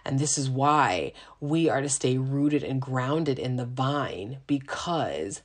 And 0.06 0.18
this 0.18 0.38
is 0.38 0.50
why 0.50 1.12
we 1.42 1.68
are 1.68 1.82
to 1.82 1.90
stay 1.90 2.18
rooted 2.18 2.64
and 2.64 2.82
grounded 2.82 3.38
in 3.38 3.58
the 3.58 3.66
vine 3.66 4.38
because 4.48 5.42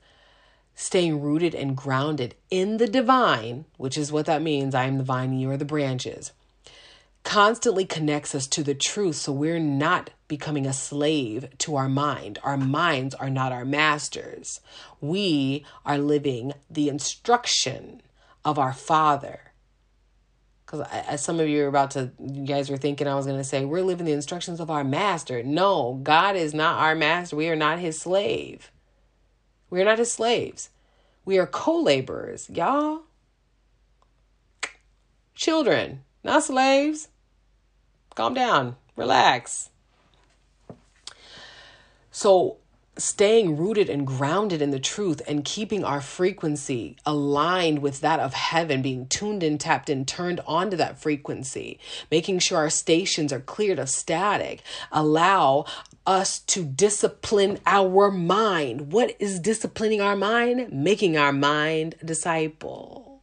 staying 0.77 1.21
rooted 1.21 1.53
and 1.53 1.77
grounded 1.77 2.37
in 2.49 2.77
the 2.77 2.87
divine, 2.87 3.65
which 3.77 3.99
is 3.99 4.13
what 4.13 4.27
that 4.27 4.41
means 4.41 4.73
I 4.73 4.85
am 4.85 4.99
the 4.99 5.05
vine, 5.05 5.37
you 5.37 5.51
are 5.51 5.57
the 5.57 5.65
branches, 5.65 6.31
constantly 7.25 7.85
connects 7.85 8.37
us 8.37 8.47
to 8.47 8.63
the 8.63 8.77
truth 8.77 9.17
so 9.17 9.33
we're 9.33 9.59
not 9.59 10.11
becoming 10.29 10.65
a 10.65 10.73
slave 10.73 11.49
to 11.59 11.75
our 11.75 11.89
mind. 11.89 12.39
Our 12.45 12.57
minds 12.57 13.17
are 13.17 13.31
not 13.31 13.51
our 13.51 13.65
masters. 13.65 14.61
We 15.01 15.65
are 15.85 15.99
living 15.99 16.53
the 16.71 16.89
instruction 16.89 18.01
of 18.45 18.61
our 18.61 18.73
Father 18.73 19.48
because 20.69 20.87
as 20.91 21.23
some 21.23 21.41
of 21.41 21.49
you 21.49 21.65
are 21.65 21.69
about 21.69 21.93
to 21.93 22.11
you 22.21 22.45
guys 22.45 22.69
were 22.69 22.77
thinking 22.77 23.07
i 23.09 23.15
was 23.15 23.25
going 23.25 23.39
to 23.39 23.45
say 23.45 23.65
we're 23.65 23.83
living 23.83 24.05
the 24.05 24.13
instructions 24.13 24.61
of 24.61 24.71
our 24.71 24.85
master. 24.85 25.43
No 25.43 25.99
god 26.03 26.37
is 26.37 26.53
not 26.53 26.79
our 26.79 26.95
master. 26.95 27.37
We 27.37 27.49
are 27.49 27.57
not 27.57 27.79
his 27.79 27.99
slave. 27.99 28.71
We 29.71 29.81
are 29.81 29.85
not 29.85 29.99
his 29.99 30.13
slaves. 30.13 30.71
We 31.25 31.39
are 31.39 31.47
co-laborers 31.47 32.51
y'all. 32.51 33.03
Children 35.35 36.05
not 36.23 36.45
slaves. 36.45 37.09
Calm 38.15 38.35
down. 38.35 38.77
Relax. 38.97 39.71
So 42.11 42.59
staying 42.99 43.57
rooted 43.57 43.89
and 43.89 44.07
grounded 44.07 44.61
in 44.61 44.71
the 44.71 44.81
truth 44.81 45.23
and 45.27 45.45
keeping 45.45 45.85
our 45.85 46.01
frequency 46.01 46.97
aligned 47.07 47.79
with 47.79 48.01
that 48.01 48.21
of 48.21 48.35
heaven, 48.35 48.83
being 48.83 49.07
tuned 49.07 49.43
in, 49.43 49.57
tapped 49.57 49.89
in, 49.89 50.05
turned 50.05 50.41
onto 50.47 50.77
that 50.77 51.01
frequency, 51.01 51.79
making 52.11 52.41
sure 52.41 52.59
our 52.59 52.71
stations 52.71 53.33
are 53.33 53.41
cleared 53.41 53.79
of 53.79 53.89
static, 53.89 54.63
allow 54.93 55.65
us 56.07 56.41
to 56.41 56.65
discipline 56.65 57.59
our 57.67 58.11
mind. 58.11 58.93
What 58.93 59.15
is 59.19 59.39
disciplining 59.39 60.01
our 60.01 60.17
mind? 60.17 60.73
Making 60.73 61.17
our 61.17 61.33
mind 61.33 61.95
a 62.01 62.05
disciple. 62.05 63.23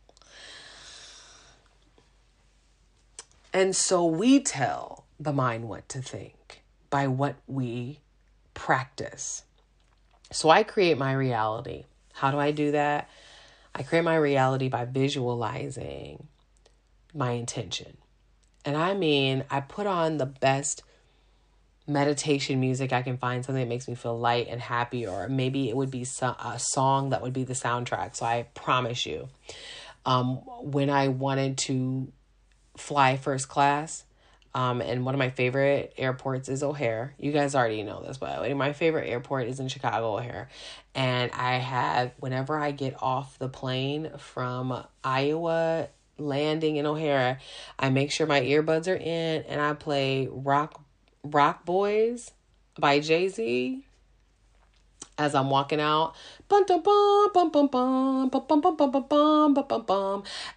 And 3.52 3.76
so 3.76 4.06
we 4.06 4.42
tell 4.42 5.06
the 5.18 5.32
mind 5.32 5.70
what 5.70 5.88
to 5.90 6.02
think 6.02 6.62
by 6.90 7.08
what 7.08 7.36
we 7.48 8.00
practice. 8.54 9.45
So 10.32 10.50
I 10.50 10.64
create 10.64 10.98
my 10.98 11.14
reality. 11.14 11.86
How 12.14 12.32
do 12.32 12.40
I 12.40 12.52
do 12.52 12.72
that? 12.72 13.10
I 13.74 13.84
create 13.84 14.04
my 14.04 14.16
reality 14.16 14.70
by 14.70 14.86
visualizing 14.86 16.28
my 17.14 17.32
intention. 17.32 17.98
And 18.64 18.76
I 18.76 18.94
mean, 18.94 19.44
I 19.50 19.60
put 19.60 19.86
on 19.86 20.18
the 20.18 20.26
best 20.26 20.84
meditation 21.88 22.60
music 22.60 22.92
I 22.92 23.04
can 23.04 23.18
find, 23.18 23.46
something 23.46 23.64
that 23.64 23.70
makes 23.70 23.88
me 23.88 23.96
feel 23.96 24.18
light 24.18 24.48
and 24.50 24.60
happy, 24.60 25.06
or 25.06 25.30
maybe 25.30 25.70
it 25.70 25.76
would 25.76 25.92
be 25.92 26.02
a 26.22 26.60
song 26.60 27.10
that 27.10 27.22
would 27.22 27.34
be 27.34 27.44
the 27.44 27.54
soundtrack. 27.54 28.16
So 28.16 28.26
I 28.26 28.48
promise 28.56 29.06
you, 29.06 29.30
um, 30.06 30.38
when 30.62 30.90
I 30.90 31.10
wanted 31.10 31.58
to 31.60 32.12
fly 32.76 33.18
first 33.18 33.50
class, 33.50 34.04
Um, 34.56 34.80
and 34.80 35.04
one 35.04 35.14
of 35.14 35.20
my 35.20 35.30
favorite 35.30 35.94
airports 35.98 36.48
is 36.48 36.64
O'Hare. 36.64 37.14
You 37.20 37.34
guys 37.34 37.56
already 37.56 37.84
know 37.84 38.02
this, 38.02 38.18
but 38.18 38.50
my 38.56 38.72
favorite 38.72 39.10
airport 39.10 39.48
is 39.48 39.60
in 39.60 39.68
Chicago 39.68 40.16
O'Hare. 40.16 40.48
And 40.96 41.30
I 41.34 41.56
have, 41.56 42.14
whenever 42.20 42.58
I 42.58 42.72
get 42.72 42.96
off 43.04 43.38
the 43.38 43.50
plane 43.50 44.12
from 44.18 44.82
Iowa 45.04 45.90
landing 46.18 46.78
in 46.78 46.86
O'Hare, 46.86 47.40
I 47.78 47.90
make 47.90 48.12
sure 48.12 48.26
my 48.28 48.40
earbuds 48.40 48.88
are 48.88 48.96
in 48.96 49.44
and 49.44 49.60
I 49.60 49.74
play 49.74 50.30
Rock 50.32 50.82
Rock 51.22 51.66
Boys 51.66 52.32
by 52.80 53.02
Jay 53.02 53.28
Z 53.28 53.84
as 55.18 55.36
I'm 55.36 55.50
walking 55.50 55.80
out. 55.80 56.16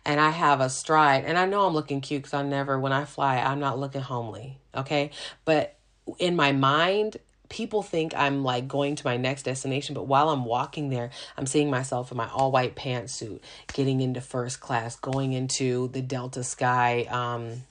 And 0.05 0.21
I 0.21 0.31
have 0.31 0.61
a 0.61 0.69
stride. 0.69 1.25
And 1.25 1.39
I 1.39 1.47
know 1.47 1.67
I'm 1.67 1.75
looking 1.75 2.01
cute 2.01 2.23
because 2.23 2.35
I 2.35 2.43
never, 2.43 2.79
when 2.79 2.93
I 2.93 3.05
fly, 3.05 3.39
I'm 3.39 3.61
not 3.61 3.79
looking 3.79 4.03
homely. 4.03 4.59
Okay. 4.75 5.11
But 5.45 5.77
in 6.19 6.37
my 6.37 6.53
mind, 6.53 7.19
people 7.49 7.83
think 7.83 8.15
I'm 8.15 8.45
like 8.45 8.69
going 8.69 8.97
to 8.97 9.07
my 9.07 9.17
next 9.17 9.45
destination, 9.45 9.95
but 9.95 10.07
while 10.07 10.29
I'm 10.29 10.45
walking 10.45 10.91
there, 10.91 11.11
I'm 11.37 11.47
seeing 11.47 11.71
myself 11.71 12.11
in 12.11 12.17
my 12.17 12.29
all 12.29 12.53
white 12.53 12.77
pantsuit, 12.77 13.41
getting 13.73 14.01
into 14.01 14.21
first 14.21 14.61
class, 14.61 14.97
going 14.97 15.33
into 15.33 15.89
the 15.89 16.03
Delta 16.03 16.45
Sky, 16.45 17.07
um, 17.11 17.63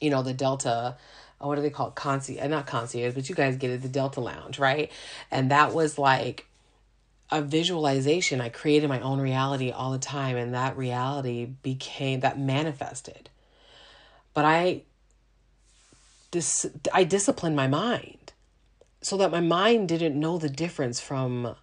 you 0.00 0.10
know, 0.10 0.22
the 0.22 0.32
Delta 0.32 0.96
what 1.48 1.56
do 1.56 1.62
they 1.62 1.70
call? 1.70 1.90
Concierge, 1.90 2.42
uh, 2.42 2.48
not 2.48 2.66
concierge, 2.66 3.14
but 3.14 3.28
you 3.28 3.34
guys 3.34 3.56
get 3.56 3.70
it, 3.70 3.82
the 3.82 3.88
Delta 3.88 4.20
Lounge, 4.20 4.58
right? 4.58 4.90
And 5.30 5.50
that 5.50 5.72
was 5.72 5.98
like 5.98 6.46
a 7.30 7.40
visualization. 7.42 8.40
I 8.40 8.48
created 8.48 8.88
my 8.88 9.00
own 9.00 9.20
reality 9.20 9.70
all 9.70 9.90
the 9.92 9.98
time, 9.98 10.36
and 10.36 10.54
that 10.54 10.76
reality 10.76 11.46
became 11.46 12.20
that 12.20 12.38
manifested. 12.38 13.30
But 14.34 14.44
I 14.44 14.82
dis 16.30 16.66
I 16.92 17.04
disciplined 17.04 17.56
my 17.56 17.66
mind 17.66 18.32
so 19.02 19.16
that 19.16 19.30
my 19.30 19.40
mind 19.40 19.88
didn't 19.88 20.18
know 20.18 20.38
the 20.38 20.48
difference 20.48 21.00
from 21.00 21.56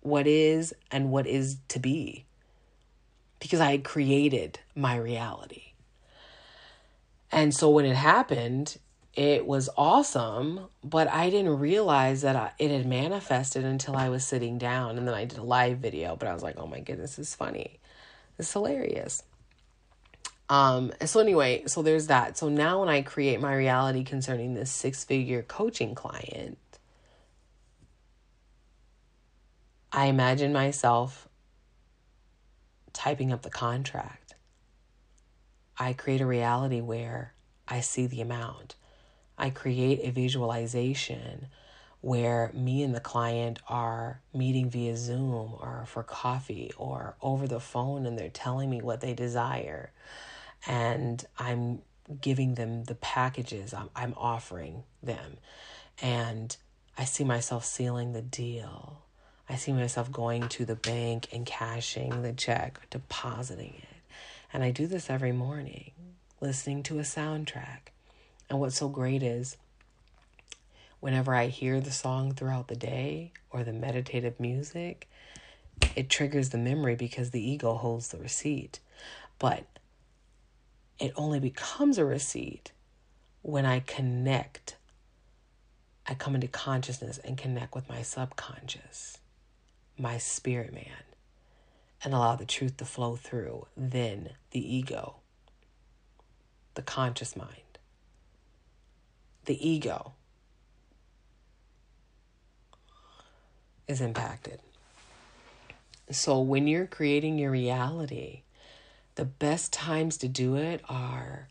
what 0.00 0.26
is 0.26 0.72
and 0.90 1.10
what 1.10 1.26
is 1.26 1.58
to 1.68 1.78
be 1.78 2.24
because 3.40 3.60
I 3.60 3.72
had 3.72 3.84
created 3.84 4.60
my 4.74 4.96
reality. 4.96 5.71
And 7.32 7.54
so 7.54 7.70
when 7.70 7.86
it 7.86 7.96
happened, 7.96 8.76
it 9.14 9.46
was 9.46 9.70
awesome, 9.76 10.68
but 10.84 11.08
I 11.08 11.30
didn't 11.30 11.58
realize 11.58 12.22
that 12.22 12.54
it 12.58 12.70
had 12.70 12.86
manifested 12.86 13.64
until 13.64 13.96
I 13.96 14.10
was 14.10 14.24
sitting 14.24 14.58
down. 14.58 14.98
And 14.98 15.08
then 15.08 15.14
I 15.14 15.24
did 15.24 15.38
a 15.38 15.42
live 15.42 15.78
video, 15.78 16.14
but 16.14 16.28
I 16.28 16.34
was 16.34 16.42
like, 16.42 16.56
oh 16.58 16.66
my 16.66 16.80
goodness, 16.80 17.16
this 17.16 17.28
is 17.30 17.34
funny. 17.34 17.80
It's 18.38 18.52
hilarious. 18.52 19.22
Um, 20.48 20.92
so 21.04 21.20
anyway, 21.20 21.64
so 21.66 21.82
there's 21.82 22.08
that. 22.08 22.36
So 22.36 22.48
now 22.48 22.80
when 22.80 22.90
I 22.90 23.00
create 23.00 23.40
my 23.40 23.54
reality 23.54 24.04
concerning 24.04 24.54
this 24.54 24.70
six 24.70 25.04
figure 25.04 25.42
coaching 25.42 25.94
client, 25.94 26.58
I 29.90 30.06
imagine 30.06 30.52
myself 30.52 31.28
typing 32.92 33.32
up 33.32 33.42
the 33.42 33.50
contract 33.50 34.21
I 35.78 35.92
create 35.92 36.20
a 36.20 36.26
reality 36.26 36.80
where 36.80 37.34
I 37.66 37.80
see 37.80 38.06
the 38.06 38.20
amount. 38.20 38.74
I 39.38 39.50
create 39.50 40.00
a 40.02 40.10
visualization 40.10 41.48
where 42.00 42.50
me 42.52 42.82
and 42.82 42.94
the 42.94 43.00
client 43.00 43.60
are 43.68 44.20
meeting 44.34 44.68
via 44.68 44.96
Zoom 44.96 45.54
or 45.60 45.84
for 45.86 46.02
coffee 46.02 46.72
or 46.76 47.16
over 47.22 47.46
the 47.46 47.60
phone 47.60 48.06
and 48.06 48.18
they're 48.18 48.28
telling 48.28 48.68
me 48.68 48.82
what 48.82 49.00
they 49.00 49.14
desire. 49.14 49.92
And 50.66 51.24
I'm 51.38 51.82
giving 52.20 52.56
them 52.56 52.84
the 52.84 52.96
packages 52.96 53.72
I'm, 53.72 53.88
I'm 53.94 54.14
offering 54.16 54.82
them. 55.02 55.38
And 56.00 56.54
I 56.98 57.04
see 57.04 57.24
myself 57.24 57.64
sealing 57.64 58.12
the 58.12 58.22
deal. 58.22 59.02
I 59.48 59.56
see 59.56 59.72
myself 59.72 60.10
going 60.10 60.48
to 60.48 60.64
the 60.64 60.74
bank 60.76 61.28
and 61.32 61.46
cashing 61.46 62.22
the 62.22 62.32
check, 62.32 62.80
depositing 62.90 63.74
it. 63.78 63.91
And 64.52 64.62
I 64.62 64.70
do 64.70 64.86
this 64.86 65.08
every 65.08 65.32
morning, 65.32 65.92
listening 66.40 66.82
to 66.84 66.98
a 66.98 67.02
soundtrack. 67.02 67.88
And 68.50 68.60
what's 68.60 68.76
so 68.76 68.88
great 68.88 69.22
is 69.22 69.56
whenever 71.00 71.34
I 71.34 71.46
hear 71.46 71.80
the 71.80 71.90
song 71.90 72.34
throughout 72.34 72.68
the 72.68 72.76
day 72.76 73.32
or 73.50 73.64
the 73.64 73.72
meditative 73.72 74.38
music, 74.38 75.08
it 75.96 76.10
triggers 76.10 76.50
the 76.50 76.58
memory 76.58 76.96
because 76.96 77.30
the 77.30 77.40
ego 77.40 77.74
holds 77.74 78.08
the 78.08 78.18
receipt. 78.18 78.78
But 79.38 79.64
it 80.98 81.12
only 81.16 81.40
becomes 81.40 81.96
a 81.96 82.04
receipt 82.04 82.72
when 83.40 83.64
I 83.64 83.80
connect. 83.80 84.76
I 86.06 86.14
come 86.14 86.34
into 86.34 86.48
consciousness 86.48 87.18
and 87.24 87.38
connect 87.38 87.74
with 87.74 87.88
my 87.88 88.02
subconscious, 88.02 89.18
my 89.96 90.18
spirit 90.18 90.74
man 90.74 91.11
and 92.04 92.12
allow 92.12 92.36
the 92.36 92.44
truth 92.44 92.76
to 92.78 92.84
flow 92.84 93.16
through, 93.16 93.66
then 93.76 94.30
the 94.50 94.74
ego, 94.74 95.16
the 96.74 96.82
conscious 96.82 97.36
mind, 97.36 97.78
the 99.44 99.68
ego 99.68 100.14
is 103.86 104.00
impacted. 104.00 104.60
So 106.10 106.40
when 106.40 106.66
you're 106.66 106.86
creating 106.86 107.38
your 107.38 107.50
reality, 107.50 108.42
the 109.14 109.24
best 109.24 109.72
times 109.72 110.16
to 110.18 110.28
do 110.28 110.56
it 110.56 110.82
are 110.88 111.48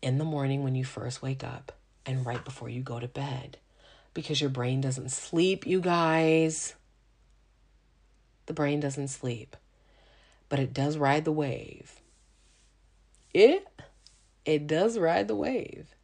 in 0.00 0.18
the 0.18 0.24
morning 0.24 0.64
when 0.64 0.74
you 0.74 0.84
first 0.84 1.22
wake 1.22 1.44
up 1.44 1.72
and 2.04 2.26
right 2.26 2.44
before 2.44 2.68
you 2.68 2.82
go 2.82 2.98
to 2.98 3.08
bed 3.08 3.58
because 4.14 4.40
your 4.40 4.50
brain 4.50 4.80
doesn't 4.80 5.10
sleep, 5.10 5.66
you 5.66 5.80
guys. 5.80 6.74
The 8.46 8.52
brain 8.52 8.80
doesn't 8.80 9.08
sleep 9.08 9.56
but 10.52 10.60
it 10.60 10.74
does 10.74 10.98
ride 10.98 11.24
the 11.24 11.32
wave. 11.32 12.02
It 13.32 13.66
it 14.44 14.66
does 14.66 14.98
ride 14.98 15.26
the 15.26 15.34
wave. 15.34 15.94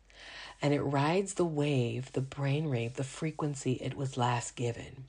And 0.63 0.73
it 0.73 0.81
rides 0.81 1.35
the 1.35 1.45
wave, 1.45 2.11
the 2.13 2.23
brain 2.23 2.71
wave, 2.71 2.95
the 2.95 3.05
frequency 3.05 3.73
it 3.73 3.95
was 3.95 4.17
last 4.17 4.57
given. 4.57 5.05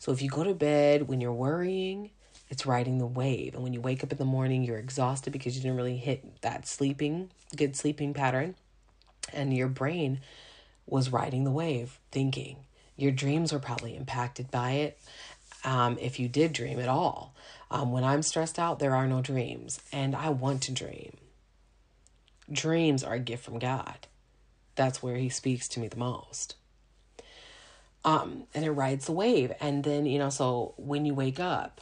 So 0.00 0.10
if 0.10 0.20
you 0.20 0.28
go 0.28 0.42
to 0.42 0.54
bed 0.54 1.06
when 1.06 1.20
you're 1.20 1.32
worrying, 1.32 2.10
it's 2.48 2.66
riding 2.66 2.98
the 2.98 3.06
wave. 3.06 3.54
And 3.54 3.62
when 3.62 3.72
you 3.72 3.80
wake 3.80 4.02
up 4.02 4.10
in 4.10 4.18
the 4.18 4.24
morning, 4.24 4.64
you're 4.64 4.76
exhausted 4.78 5.32
because 5.32 5.54
you 5.54 5.62
didn't 5.62 5.76
really 5.76 5.96
hit 5.96 6.40
that 6.40 6.66
sleeping, 6.66 7.30
good 7.54 7.76
sleeping 7.76 8.12
pattern. 8.12 8.56
And 9.32 9.56
your 9.56 9.68
brain 9.68 10.18
was 10.84 11.12
riding 11.12 11.44
the 11.44 11.52
wave, 11.52 12.00
thinking. 12.10 12.56
Your 12.96 13.12
dreams 13.12 13.52
were 13.52 13.60
probably 13.60 13.94
impacted 13.94 14.50
by 14.50 14.72
it 14.72 14.98
um, 15.64 15.98
if 16.00 16.18
you 16.18 16.28
did 16.28 16.52
dream 16.52 16.78
at 16.78 16.88
all. 16.88 17.34
Um, 17.70 17.92
when 17.92 18.04
I'm 18.04 18.22
stressed 18.22 18.58
out, 18.58 18.78
there 18.78 18.96
are 18.96 19.06
no 19.06 19.20
dreams, 19.20 19.80
and 19.92 20.16
I 20.16 20.30
want 20.30 20.62
to 20.62 20.72
dream. 20.72 21.16
Dreams 22.50 23.04
are 23.04 23.14
a 23.14 23.20
gift 23.20 23.44
from 23.44 23.58
God. 23.58 24.06
That's 24.74 25.02
where 25.02 25.16
He 25.16 25.28
speaks 25.28 25.68
to 25.68 25.80
me 25.80 25.88
the 25.88 25.96
most. 25.96 26.56
Um, 28.04 28.44
and 28.54 28.64
it 28.64 28.70
rides 28.70 29.06
the 29.06 29.12
wave. 29.12 29.52
And 29.60 29.84
then, 29.84 30.06
you 30.06 30.18
know, 30.18 30.30
so 30.30 30.74
when 30.76 31.04
you 31.04 31.14
wake 31.14 31.38
up, 31.38 31.80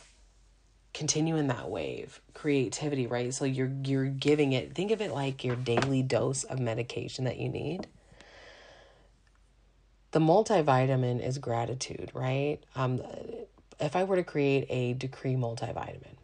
continue 0.95 1.37
in 1.37 1.47
that 1.47 1.71
wave 1.71 2.21
creativity 2.35 3.07
right 3.07 3.33
so 3.33 3.45
you're 3.45 3.71
you're 3.85 4.07
giving 4.07 4.53
it 4.53 4.75
think 4.75 4.91
of 4.91 5.01
it 5.01 5.13
like 5.13 5.45
your 5.45 5.55
daily 5.55 6.03
dose 6.03 6.43
of 6.45 6.59
medication 6.59 7.25
that 7.25 7.37
you 7.37 7.49
need 7.49 7.87
the 10.11 10.19
multivitamin 10.19 11.25
is 11.25 11.39
gratitude 11.39 12.11
right 12.15 12.59
um 12.75 13.01
if 13.81 13.97
I 13.97 14.05
were 14.05 14.17
to 14.17 14.25
create 14.25 14.67
a 14.69 14.95
decree 14.95 15.35
multivitamin, 15.35 16.17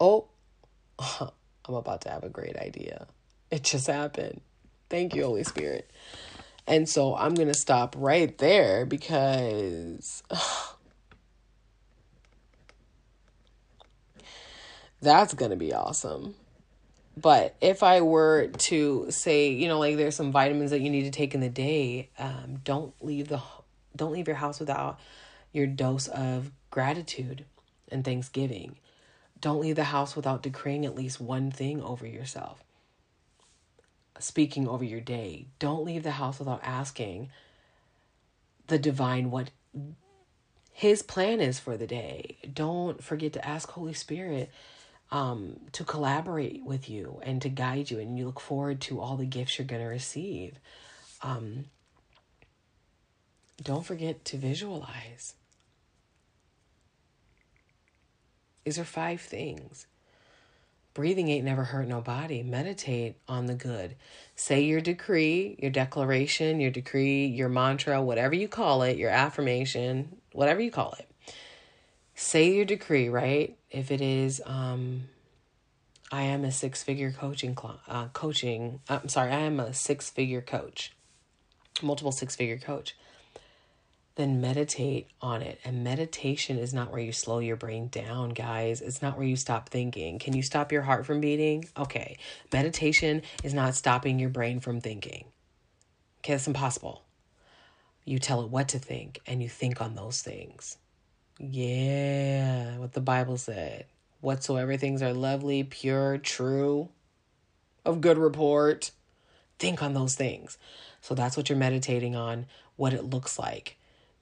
oh, 0.00 0.26
I'm 0.98 1.74
about 1.74 2.02
to 2.02 2.10
have 2.10 2.24
a 2.24 2.28
great 2.28 2.56
idea. 2.56 3.06
It 3.50 3.64
just 3.64 3.86
happened. 3.86 4.40
Thank 4.88 5.14
you, 5.14 5.24
Holy 5.24 5.44
Spirit. 5.44 5.90
And 6.66 6.88
so 6.88 7.14
I'm 7.16 7.34
going 7.34 7.48
to 7.48 7.54
stop 7.54 7.94
right 7.98 8.36
there 8.38 8.84
because 8.84 10.22
that's 15.00 15.34
going 15.34 15.50
to 15.50 15.56
be 15.56 15.72
awesome. 15.72 16.34
But 17.16 17.56
if 17.60 17.82
I 17.82 18.00
were 18.02 18.48
to 18.48 19.10
say, 19.10 19.50
you 19.50 19.66
know, 19.66 19.78
like 19.78 19.96
there's 19.96 20.14
some 20.14 20.30
vitamins 20.30 20.70
that 20.70 20.80
you 20.80 20.90
need 20.90 21.04
to 21.04 21.10
take 21.10 21.34
in 21.34 21.40
the 21.40 21.48
day, 21.48 22.10
um, 22.18 22.60
don't 22.64 22.94
leave 23.00 23.28
the 23.28 23.40
don't 23.96 24.12
leave 24.12 24.28
your 24.28 24.36
house 24.36 24.60
without 24.60 25.00
your 25.52 25.66
dose 25.66 26.08
of 26.08 26.50
gratitude 26.70 27.44
and 27.90 28.04
thanksgiving. 28.04 28.76
Don't 29.40 29.60
leave 29.60 29.76
the 29.76 29.84
house 29.84 30.16
without 30.16 30.42
decreeing 30.42 30.84
at 30.84 30.96
least 30.96 31.20
one 31.20 31.50
thing 31.50 31.82
over 31.82 32.06
yourself. 32.06 32.62
Speaking 34.18 34.66
over 34.66 34.84
your 34.84 35.00
day. 35.00 35.46
Don't 35.58 35.84
leave 35.84 36.02
the 36.02 36.12
house 36.12 36.38
without 36.38 36.60
asking 36.64 37.30
the 38.66 38.78
divine 38.78 39.30
what 39.30 39.50
his 40.72 41.02
plan 41.02 41.40
is 41.40 41.58
for 41.58 41.76
the 41.76 41.86
day. 41.86 42.36
Don't 42.52 43.02
forget 43.02 43.32
to 43.32 43.48
ask 43.48 43.70
Holy 43.70 43.92
Spirit 43.92 44.50
um, 45.10 45.58
to 45.72 45.84
collaborate 45.84 46.64
with 46.64 46.88
you 46.90 47.20
and 47.22 47.40
to 47.42 47.48
guide 47.48 47.90
you, 47.90 47.98
and 47.98 48.18
you 48.18 48.26
look 48.26 48.40
forward 48.40 48.80
to 48.82 49.00
all 49.00 49.16
the 49.16 49.26
gifts 49.26 49.58
you're 49.58 49.66
going 49.66 49.82
to 49.82 49.88
receive. 49.88 50.58
Um, 51.22 51.66
don't 53.62 53.84
forget 53.84 54.24
to 54.26 54.36
visualize. 54.36 55.34
These 58.68 58.78
are 58.78 58.84
five 58.84 59.22
things. 59.22 59.86
Breathing 60.92 61.30
ain't 61.30 61.46
never 61.46 61.64
hurt 61.64 61.88
nobody. 61.88 62.42
Meditate 62.42 63.16
on 63.26 63.46
the 63.46 63.54
good. 63.54 63.96
Say 64.36 64.60
your 64.64 64.82
decree, 64.82 65.56
your 65.58 65.70
declaration, 65.70 66.60
your 66.60 66.70
decree, 66.70 67.24
your 67.24 67.48
mantra, 67.48 68.02
whatever 68.02 68.34
you 68.34 68.46
call 68.46 68.82
it, 68.82 68.98
your 68.98 69.08
affirmation, 69.08 70.18
whatever 70.32 70.60
you 70.60 70.70
call 70.70 70.94
it. 70.98 71.10
Say 72.14 72.52
your 72.52 72.66
decree, 72.66 73.08
right? 73.08 73.56
If 73.70 73.90
it 73.90 74.02
is, 74.02 74.42
um, 74.44 75.04
I 76.12 76.24
am 76.24 76.44
a 76.44 76.52
six 76.52 76.82
figure 76.82 77.10
coaching, 77.10 77.56
cl- 77.58 77.80
uh, 77.88 78.08
coaching, 78.08 78.80
I'm 78.86 79.08
sorry, 79.08 79.32
I 79.32 79.40
am 79.40 79.60
a 79.60 79.72
six 79.72 80.10
figure 80.10 80.42
coach, 80.42 80.92
multiple 81.80 82.12
six 82.12 82.36
figure 82.36 82.58
coach 82.58 82.94
then 84.18 84.40
meditate 84.40 85.06
on 85.22 85.42
it. 85.42 85.60
And 85.64 85.84
meditation 85.84 86.58
is 86.58 86.74
not 86.74 86.90
where 86.90 87.00
you 87.00 87.12
slow 87.12 87.38
your 87.38 87.54
brain 87.54 87.86
down, 87.86 88.30
guys. 88.30 88.80
It's 88.80 89.00
not 89.00 89.16
where 89.16 89.26
you 89.26 89.36
stop 89.36 89.68
thinking. 89.68 90.18
Can 90.18 90.34
you 90.34 90.42
stop 90.42 90.72
your 90.72 90.82
heart 90.82 91.06
from 91.06 91.20
beating? 91.20 91.66
Okay. 91.78 92.18
Meditation 92.52 93.22
is 93.44 93.54
not 93.54 93.76
stopping 93.76 94.18
your 94.18 94.28
brain 94.28 94.58
from 94.58 94.80
thinking. 94.80 95.26
Okay, 96.18 96.32
that's 96.32 96.48
impossible. 96.48 97.04
You 98.04 98.18
tell 98.18 98.42
it 98.42 98.50
what 98.50 98.68
to 98.70 98.80
think 98.80 99.20
and 99.24 99.40
you 99.40 99.48
think 99.48 99.80
on 99.80 99.94
those 99.94 100.20
things. 100.20 100.78
Yeah, 101.38 102.78
what 102.78 102.94
the 102.94 103.00
Bible 103.00 103.36
said. 103.36 103.86
Whatsoever 104.20 104.76
things 104.76 105.00
are 105.00 105.12
lovely, 105.12 105.62
pure, 105.62 106.18
true, 106.18 106.88
of 107.84 108.00
good 108.00 108.18
report, 108.18 108.90
think 109.60 109.80
on 109.80 109.94
those 109.94 110.16
things. 110.16 110.58
So 111.02 111.14
that's 111.14 111.36
what 111.36 111.48
you're 111.48 111.56
meditating 111.56 112.16
on, 112.16 112.46
what 112.74 112.92
it 112.92 113.04
looks 113.04 113.38
like 113.38 113.77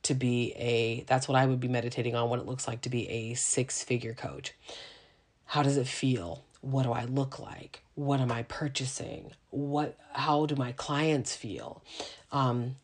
to 0.07 0.15
be 0.15 0.53
a 0.57 1.05
that's 1.07 1.29
what 1.29 1.37
I 1.37 1.47
would 1.47 1.61
be 1.61 1.69
meditating 1.69 2.15
on 2.15 2.31
what 2.31 2.39
it 2.39 2.47
looks 2.47 2.67
like 2.67 2.83
to 2.83 2.89
be 2.89 3.09
a 3.09 3.35
six 3.35 3.83
figure 3.83 4.15
coach. 4.15 4.55
How 5.47 5.63
does 5.63 5.77
it 5.77 5.87
feel? 5.87 6.45
What 6.61 6.85
do 6.85 6.93
I 6.93 7.05
look 7.05 7.39
like? 7.39 7.83
What 7.95 8.21
am 8.21 8.33
I 8.33 8.43
purchasing? 8.45 9.33
What 9.51 9.99
how 10.13 10.47
do 10.47 10.57
my 10.57 10.73
clients 10.73 11.35
feel? 11.35 11.83
Um 12.33 12.77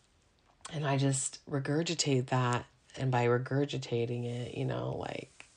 and 0.72 0.86
I 0.86 0.96
just 0.96 1.38
regurgitate 1.48 2.26
that 2.26 2.64
and 2.96 3.10
by 3.10 3.26
regurgitating 3.26 4.24
it, 4.24 4.56
you 4.56 4.64
know, 4.64 4.96
like 4.98 5.48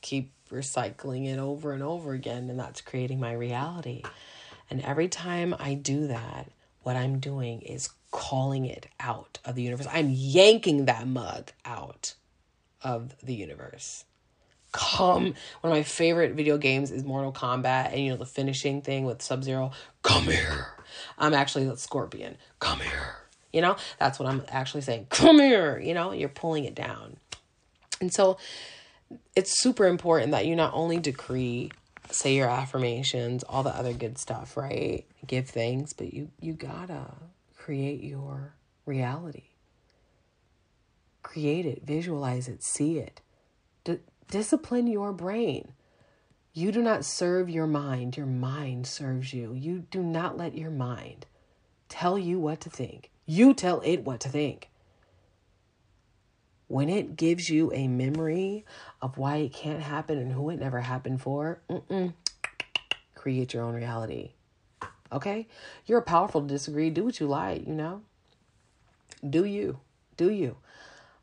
keep 0.00 0.32
recycling 0.50 1.26
it 1.26 1.38
over 1.38 1.72
and 1.72 1.82
over 1.82 2.12
again 2.12 2.50
and 2.50 2.58
that's 2.58 2.80
creating 2.80 3.20
my 3.20 3.32
reality. 3.32 4.02
And 4.68 4.80
every 4.82 5.08
time 5.08 5.54
I 5.58 5.74
do 5.74 6.08
that, 6.08 6.50
what 6.82 6.96
I'm 6.96 7.18
doing 7.18 7.60
is 7.62 7.90
calling 8.12 8.66
it 8.66 8.86
out 9.00 9.40
of 9.44 9.56
the 9.56 9.62
universe. 9.62 9.88
I'm 9.90 10.10
yanking 10.10 10.84
that 10.84 11.08
mug 11.08 11.50
out 11.64 12.14
of 12.82 13.16
the 13.22 13.34
universe. 13.34 14.04
Come. 14.70 15.24
One 15.24 15.34
of 15.64 15.70
my 15.70 15.82
favorite 15.82 16.34
video 16.34 16.56
games 16.56 16.92
is 16.92 17.04
Mortal 17.04 17.32
Kombat, 17.32 17.92
and 17.92 18.00
you 18.00 18.10
know 18.10 18.16
the 18.16 18.24
finishing 18.24 18.80
thing 18.80 19.04
with 19.04 19.20
Sub 19.20 19.42
Zero. 19.42 19.72
Come 20.02 20.24
here. 20.24 20.68
I'm 21.18 21.34
actually 21.34 21.66
the 21.66 21.76
Scorpion. 21.76 22.36
Come 22.60 22.80
here. 22.80 23.16
You 23.52 23.60
know, 23.60 23.76
that's 23.98 24.18
what 24.18 24.28
I'm 24.28 24.42
actually 24.48 24.80
saying. 24.80 25.08
Come 25.10 25.38
here. 25.38 25.78
You 25.78 25.92
know, 25.92 26.12
you're 26.12 26.30
pulling 26.30 26.64
it 26.64 26.74
down. 26.74 27.16
And 28.00 28.12
so 28.12 28.38
it's 29.36 29.60
super 29.60 29.86
important 29.86 30.32
that 30.32 30.46
you 30.46 30.56
not 30.56 30.72
only 30.74 30.98
decree, 30.98 31.70
say 32.10 32.34
your 32.34 32.48
affirmations, 32.48 33.42
all 33.44 33.62
the 33.62 33.76
other 33.76 33.92
good 33.92 34.16
stuff, 34.16 34.56
right? 34.56 35.04
Give 35.26 35.46
thanks, 35.46 35.92
but 35.92 36.14
you 36.14 36.30
you 36.40 36.54
gotta 36.54 37.12
create 37.64 38.02
your 38.02 38.56
reality. 38.86 39.50
Create 41.22 41.64
it, 41.64 41.86
visualize 41.86 42.48
it, 42.48 42.60
see 42.60 42.98
it. 42.98 43.20
D- 43.84 44.00
discipline 44.28 44.88
your 44.88 45.12
brain. 45.12 45.72
You 46.52 46.72
do 46.72 46.82
not 46.82 47.04
serve 47.04 47.48
your 47.48 47.68
mind, 47.68 48.16
your 48.16 48.26
mind 48.26 48.88
serves 48.88 49.32
you. 49.32 49.54
You 49.54 49.84
do 49.90 50.02
not 50.02 50.36
let 50.36 50.58
your 50.58 50.72
mind 50.72 51.26
tell 51.88 52.18
you 52.18 52.40
what 52.40 52.60
to 52.62 52.70
think. 52.70 53.10
You 53.26 53.54
tell 53.54 53.80
it 53.84 54.04
what 54.04 54.18
to 54.20 54.28
think. 54.28 54.68
When 56.66 56.88
it 56.88 57.14
gives 57.14 57.48
you 57.48 57.72
a 57.72 57.86
memory 57.86 58.64
of 59.00 59.18
why 59.18 59.36
it 59.36 59.52
can't 59.52 59.82
happen 59.82 60.18
and 60.18 60.32
who 60.32 60.50
it 60.50 60.58
never 60.58 60.80
happened 60.80 61.22
for, 61.22 61.62
create 63.14 63.54
your 63.54 63.62
own 63.62 63.74
reality. 63.74 64.32
Okay? 65.12 65.46
You're 65.86 66.00
powerful 66.00 66.40
to 66.40 66.46
disagree. 66.46 66.90
Do 66.90 67.04
what 67.04 67.20
you 67.20 67.26
like, 67.26 67.66
you 67.66 67.74
know? 67.74 68.02
Do 69.28 69.44
you. 69.44 69.80
Do 70.16 70.30
you. 70.30 70.56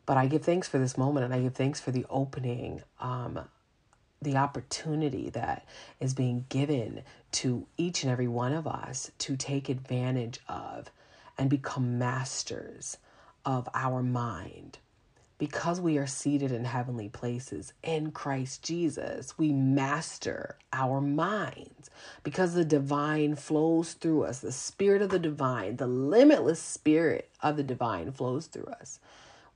But 0.06 0.17
I 0.17 0.28
give 0.28 0.43
thanks 0.43 0.67
for 0.67 0.80
this 0.80 0.97
moment 0.97 1.25
and 1.25 1.34
I 1.34 1.41
give 1.41 1.56
thanks 1.56 1.80
for 1.80 1.91
the 1.91 2.06
opening, 2.10 2.82
um, 2.99 3.39
the 4.21 4.38
opportunity 4.38 5.30
that 5.30 5.65
is 5.99 6.13
being 6.13 6.45
given 6.49 7.04
to 7.34 7.67
each 7.78 8.04
and 8.04 8.12
every 8.12 8.28
one 8.28 8.54
of 8.54 8.67
us 8.67 9.12
to 9.19 9.38
take 9.38 9.69
advantage 9.69 10.39
of 10.47 10.91
and 11.38 11.49
become 11.49 11.97
masters 11.97 12.97
of 13.45 13.69
our 13.73 14.04
mind 14.04 14.80
because 15.39 15.80
we 15.80 15.97
are 15.97 16.06
seated 16.06 16.52
in 16.52 16.65
heavenly 16.65 17.08
places 17.08 17.71
in 17.82 18.12
Christ 18.12 18.62
Jesus, 18.62 19.38
we 19.38 19.54
master 19.54 20.58
our 20.73 20.99
minds 20.99 21.89
because 22.23 22.54
the 22.54 22.65
divine 22.65 23.36
flows 23.36 23.93
through 23.93 24.25
us. 24.25 24.39
The 24.39 24.52
spirit 24.52 25.02
of 25.02 25.10
the 25.10 25.17
divine, 25.17 25.78
the 25.78 25.88
limitless 25.88 26.62
spirit 26.62 27.30
of 27.41 27.56
the 27.56 27.63
divine 27.63 28.12
flows 28.12 28.47
through 28.47 28.65
us. 28.65 28.99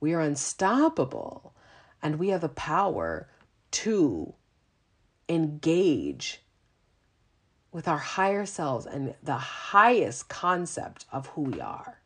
We 0.00 0.14
are 0.14 0.20
unstoppable 0.20 1.54
and 2.02 2.18
we 2.18 2.30
have 2.30 2.40
the 2.40 2.48
power 2.48 3.28
to 3.72 4.32
engage 5.28 6.40
with 7.72 7.86
our 7.88 7.98
higher 7.98 8.46
selves 8.46 8.86
and 8.86 9.14
the 9.22 9.36
highest 9.36 10.30
concept 10.30 11.04
of 11.12 11.26
who 11.28 11.42
we 11.42 11.60
are 11.60 12.00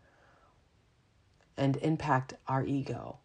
and 1.56 1.76
impact 1.76 2.34
our 2.48 2.64
ego 2.64 3.18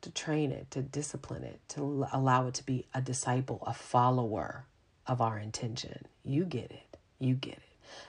to 0.00 0.10
train 0.10 0.52
it, 0.52 0.70
to 0.70 0.82
discipline 0.82 1.42
it, 1.42 1.60
to 1.68 2.06
allow 2.12 2.46
it 2.46 2.54
to 2.54 2.64
be 2.64 2.86
a 2.94 3.00
disciple, 3.00 3.62
a 3.66 3.74
follower 3.74 4.64
of 5.06 5.20
our 5.20 5.38
intention. 5.38 6.06
You 6.24 6.44
get 6.44 6.70
it. 6.70 6.96
You 7.18 7.34
get 7.34 7.54
it. 7.54 7.62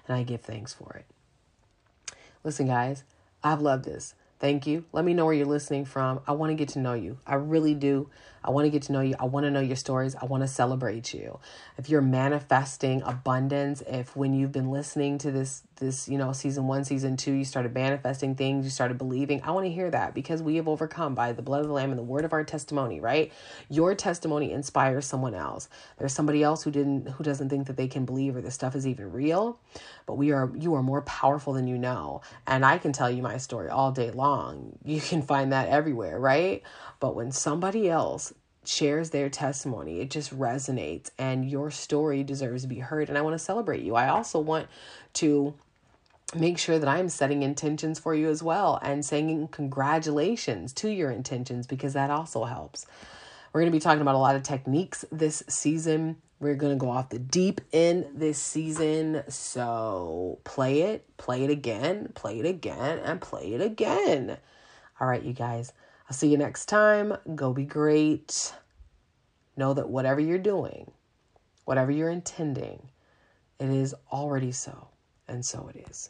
And 0.08 0.17
I 0.17 0.23
give 0.23 0.41
thanks 0.41 0.73
for 0.73 0.93
it. 0.93 1.06
Listen, 2.43 2.67
guys, 2.67 3.04
I've 3.43 3.62
loved 3.62 3.86
this. 3.86 4.13
Thank 4.39 4.65
you. 4.65 4.86
Let 4.93 5.04
me 5.04 5.13
know 5.13 5.25
where 5.25 5.34
you're 5.34 5.45
listening 5.45 5.86
from. 5.86 6.21
I 6.28 6.32
want 6.32 6.52
to 6.52 6.56
get 6.56 6.69
to 6.69 6.80
know 6.80 6.93
you. 6.93 7.17
I 7.28 7.36
really 7.36 7.73
do. 7.73 8.10
I 8.43 8.52
want 8.52 8.65
to 8.65 8.69
get 8.69 8.84
to 8.84 8.91
know 8.91 9.02
you. 9.02 9.15
I 9.19 9.25
want 9.25 9.45
to 9.45 9.52
know 9.52 9.60
your 9.60 9.75
stories. 9.75 10.15
I 10.15 10.25
want 10.25 10.43
to 10.43 10.47
celebrate 10.47 11.13
you. 11.13 11.39
If 11.78 11.89
you're 11.89 12.02
manifesting 12.02 13.02
abundance, 13.04 13.82
if 13.88 14.15
when 14.15 14.34
you've 14.34 14.52
been 14.52 14.71
listening 14.71 15.17
to 15.19 15.32
this 15.32 15.63
this, 15.80 16.08
you 16.08 16.17
know, 16.17 16.32
season 16.34 16.67
1, 16.67 16.84
season 16.84 17.17
2, 17.17 17.32
you 17.32 17.45
started 17.45 17.73
manifesting 17.73 18.36
things, 18.36 18.65
you 18.65 18.69
started 18.69 18.97
believing, 18.97 19.41
I 19.43 19.52
want 19.52 19.65
to 19.65 19.71
hear 19.71 19.89
that 19.89 20.13
because 20.13 20.43
we 20.43 20.58
have 20.58 20.67
overcome 20.67 21.15
by 21.15 21.32
the 21.32 21.41
blood 21.41 21.62
of 21.62 21.67
the 21.67 21.73
lamb 21.73 21.89
and 21.89 21.97
the 21.97 22.04
word 22.04 22.25
of 22.25 22.34
our 22.34 22.43
testimony, 22.43 22.99
right? 22.99 23.32
Your 23.69 23.95
testimony 23.95 24.52
inspires 24.52 25.06
someone 25.06 25.34
else. 25.34 25.69
There's 25.97 26.13
somebody 26.13 26.43
else 26.43 26.63
who 26.63 26.71
didn't 26.71 27.10
who 27.10 27.23
doesn't 27.23 27.49
think 27.49 27.67
that 27.67 27.78
they 27.78 27.88
can 27.88 28.06
believe 28.06 28.36
or 28.36 28.41
this 28.41 28.56
stuff 28.56 28.75
is 28.75 28.86
even 28.86 29.12
real, 29.12 29.60
but 30.06 30.15
we 30.15 30.32
are 30.32 30.52
you 30.56 30.75
are 30.75 30.84
more 30.84 31.02
powerful 31.04 31.54
than 31.54 31.67
you 31.67 31.78
know. 31.78 32.21
And 32.45 32.65
I 32.65 32.78
can 32.78 32.93
tell 32.93 33.10
you 33.10 33.21
my 33.21 33.38
story 33.38 33.69
all 33.69 33.91
day 33.91 34.12
long. 34.12 34.78
You 34.84 35.02
can 35.02 35.21
find 35.21 35.52
that 35.52 35.69
everywhere, 35.69 36.19
right? 36.19 36.62
But 36.99 37.15
when 37.15 37.32
somebody 37.32 37.89
else 37.89 38.34
shares 38.69 39.10
their 39.10 39.29
testimony, 39.29 39.99
it 39.99 40.12
just 40.12 40.38
resonates 40.38 41.10
and 41.17 41.49
your 41.49 41.71
story 41.71 42.23
deserves 42.23 42.62
to 42.62 42.67
be 42.67 42.79
heard. 42.79 43.10
And 43.10 43.17
I 43.17 43.21
want 43.21 43.34
to 43.34 43.39
celebrate 43.39 43.82
you. 43.82 43.95
I 43.95 44.10
also 44.10 44.39
want 44.39 44.67
to 45.15 45.55
make 46.36 46.60
sure 46.60 46.77
that 46.77 46.88
I'm 46.88 47.10
setting 47.10 47.41
intentions 47.41 47.97
for 47.97 48.13
you 48.13 48.29
as 48.29 48.43
well 48.43 48.79
and 48.84 49.03
saying 49.03 49.47
congratulations 49.47 50.71
to 50.73 50.89
your 50.89 51.10
intentions 51.10 51.65
because 51.65 51.93
that 51.93 52.12
also 52.12 52.43
helps. 52.43 52.86
We're 53.51 53.62
going 53.62 53.71
to 53.71 53.75
be 53.75 53.82
talking 53.82 54.01
about 54.01 54.13
a 54.13 54.19
lot 54.19 54.36
of 54.36 54.43
techniques 54.43 55.03
this 55.12 55.41
season. 55.49 56.17
We're 56.39 56.55
going 56.55 56.71
to 56.71 56.79
go 56.79 56.91
off 56.91 57.10
the 57.10 57.17
deep 57.17 57.62
end 57.73 58.05
this 58.13 58.38
season. 58.38 59.23
So 59.29 60.38
play 60.43 60.82
it, 60.82 61.05
play 61.17 61.43
it 61.43 61.49
again, 61.49 62.12
play 62.13 62.39
it 62.39 62.45
again, 62.45 62.99
and 62.99 63.19
play 63.19 63.53
it 63.53 63.62
again. 63.62 64.38
All 64.99 65.08
right, 65.08 65.23
you 65.23 65.34
guys. 65.34 65.73
I'll 66.10 66.15
see 66.15 66.30
you 66.30 66.38
next 66.38 66.65
time. 66.65 67.13
Go 67.36 67.54
be 67.54 67.65
great. 67.65 68.56
Know 69.56 69.76
that 69.76 69.89
whatever 69.89 70.19
you're 70.19 70.39
doing, 70.39 70.89
whatever 71.65 71.91
you're 71.91 72.10
intending, 72.10 72.89
it 73.60 73.69
is 73.69 73.93
already 74.12 74.52
so, 74.52 74.88
and 75.28 75.45
so 75.45 75.69
it 75.74 75.88
is. 75.88 76.10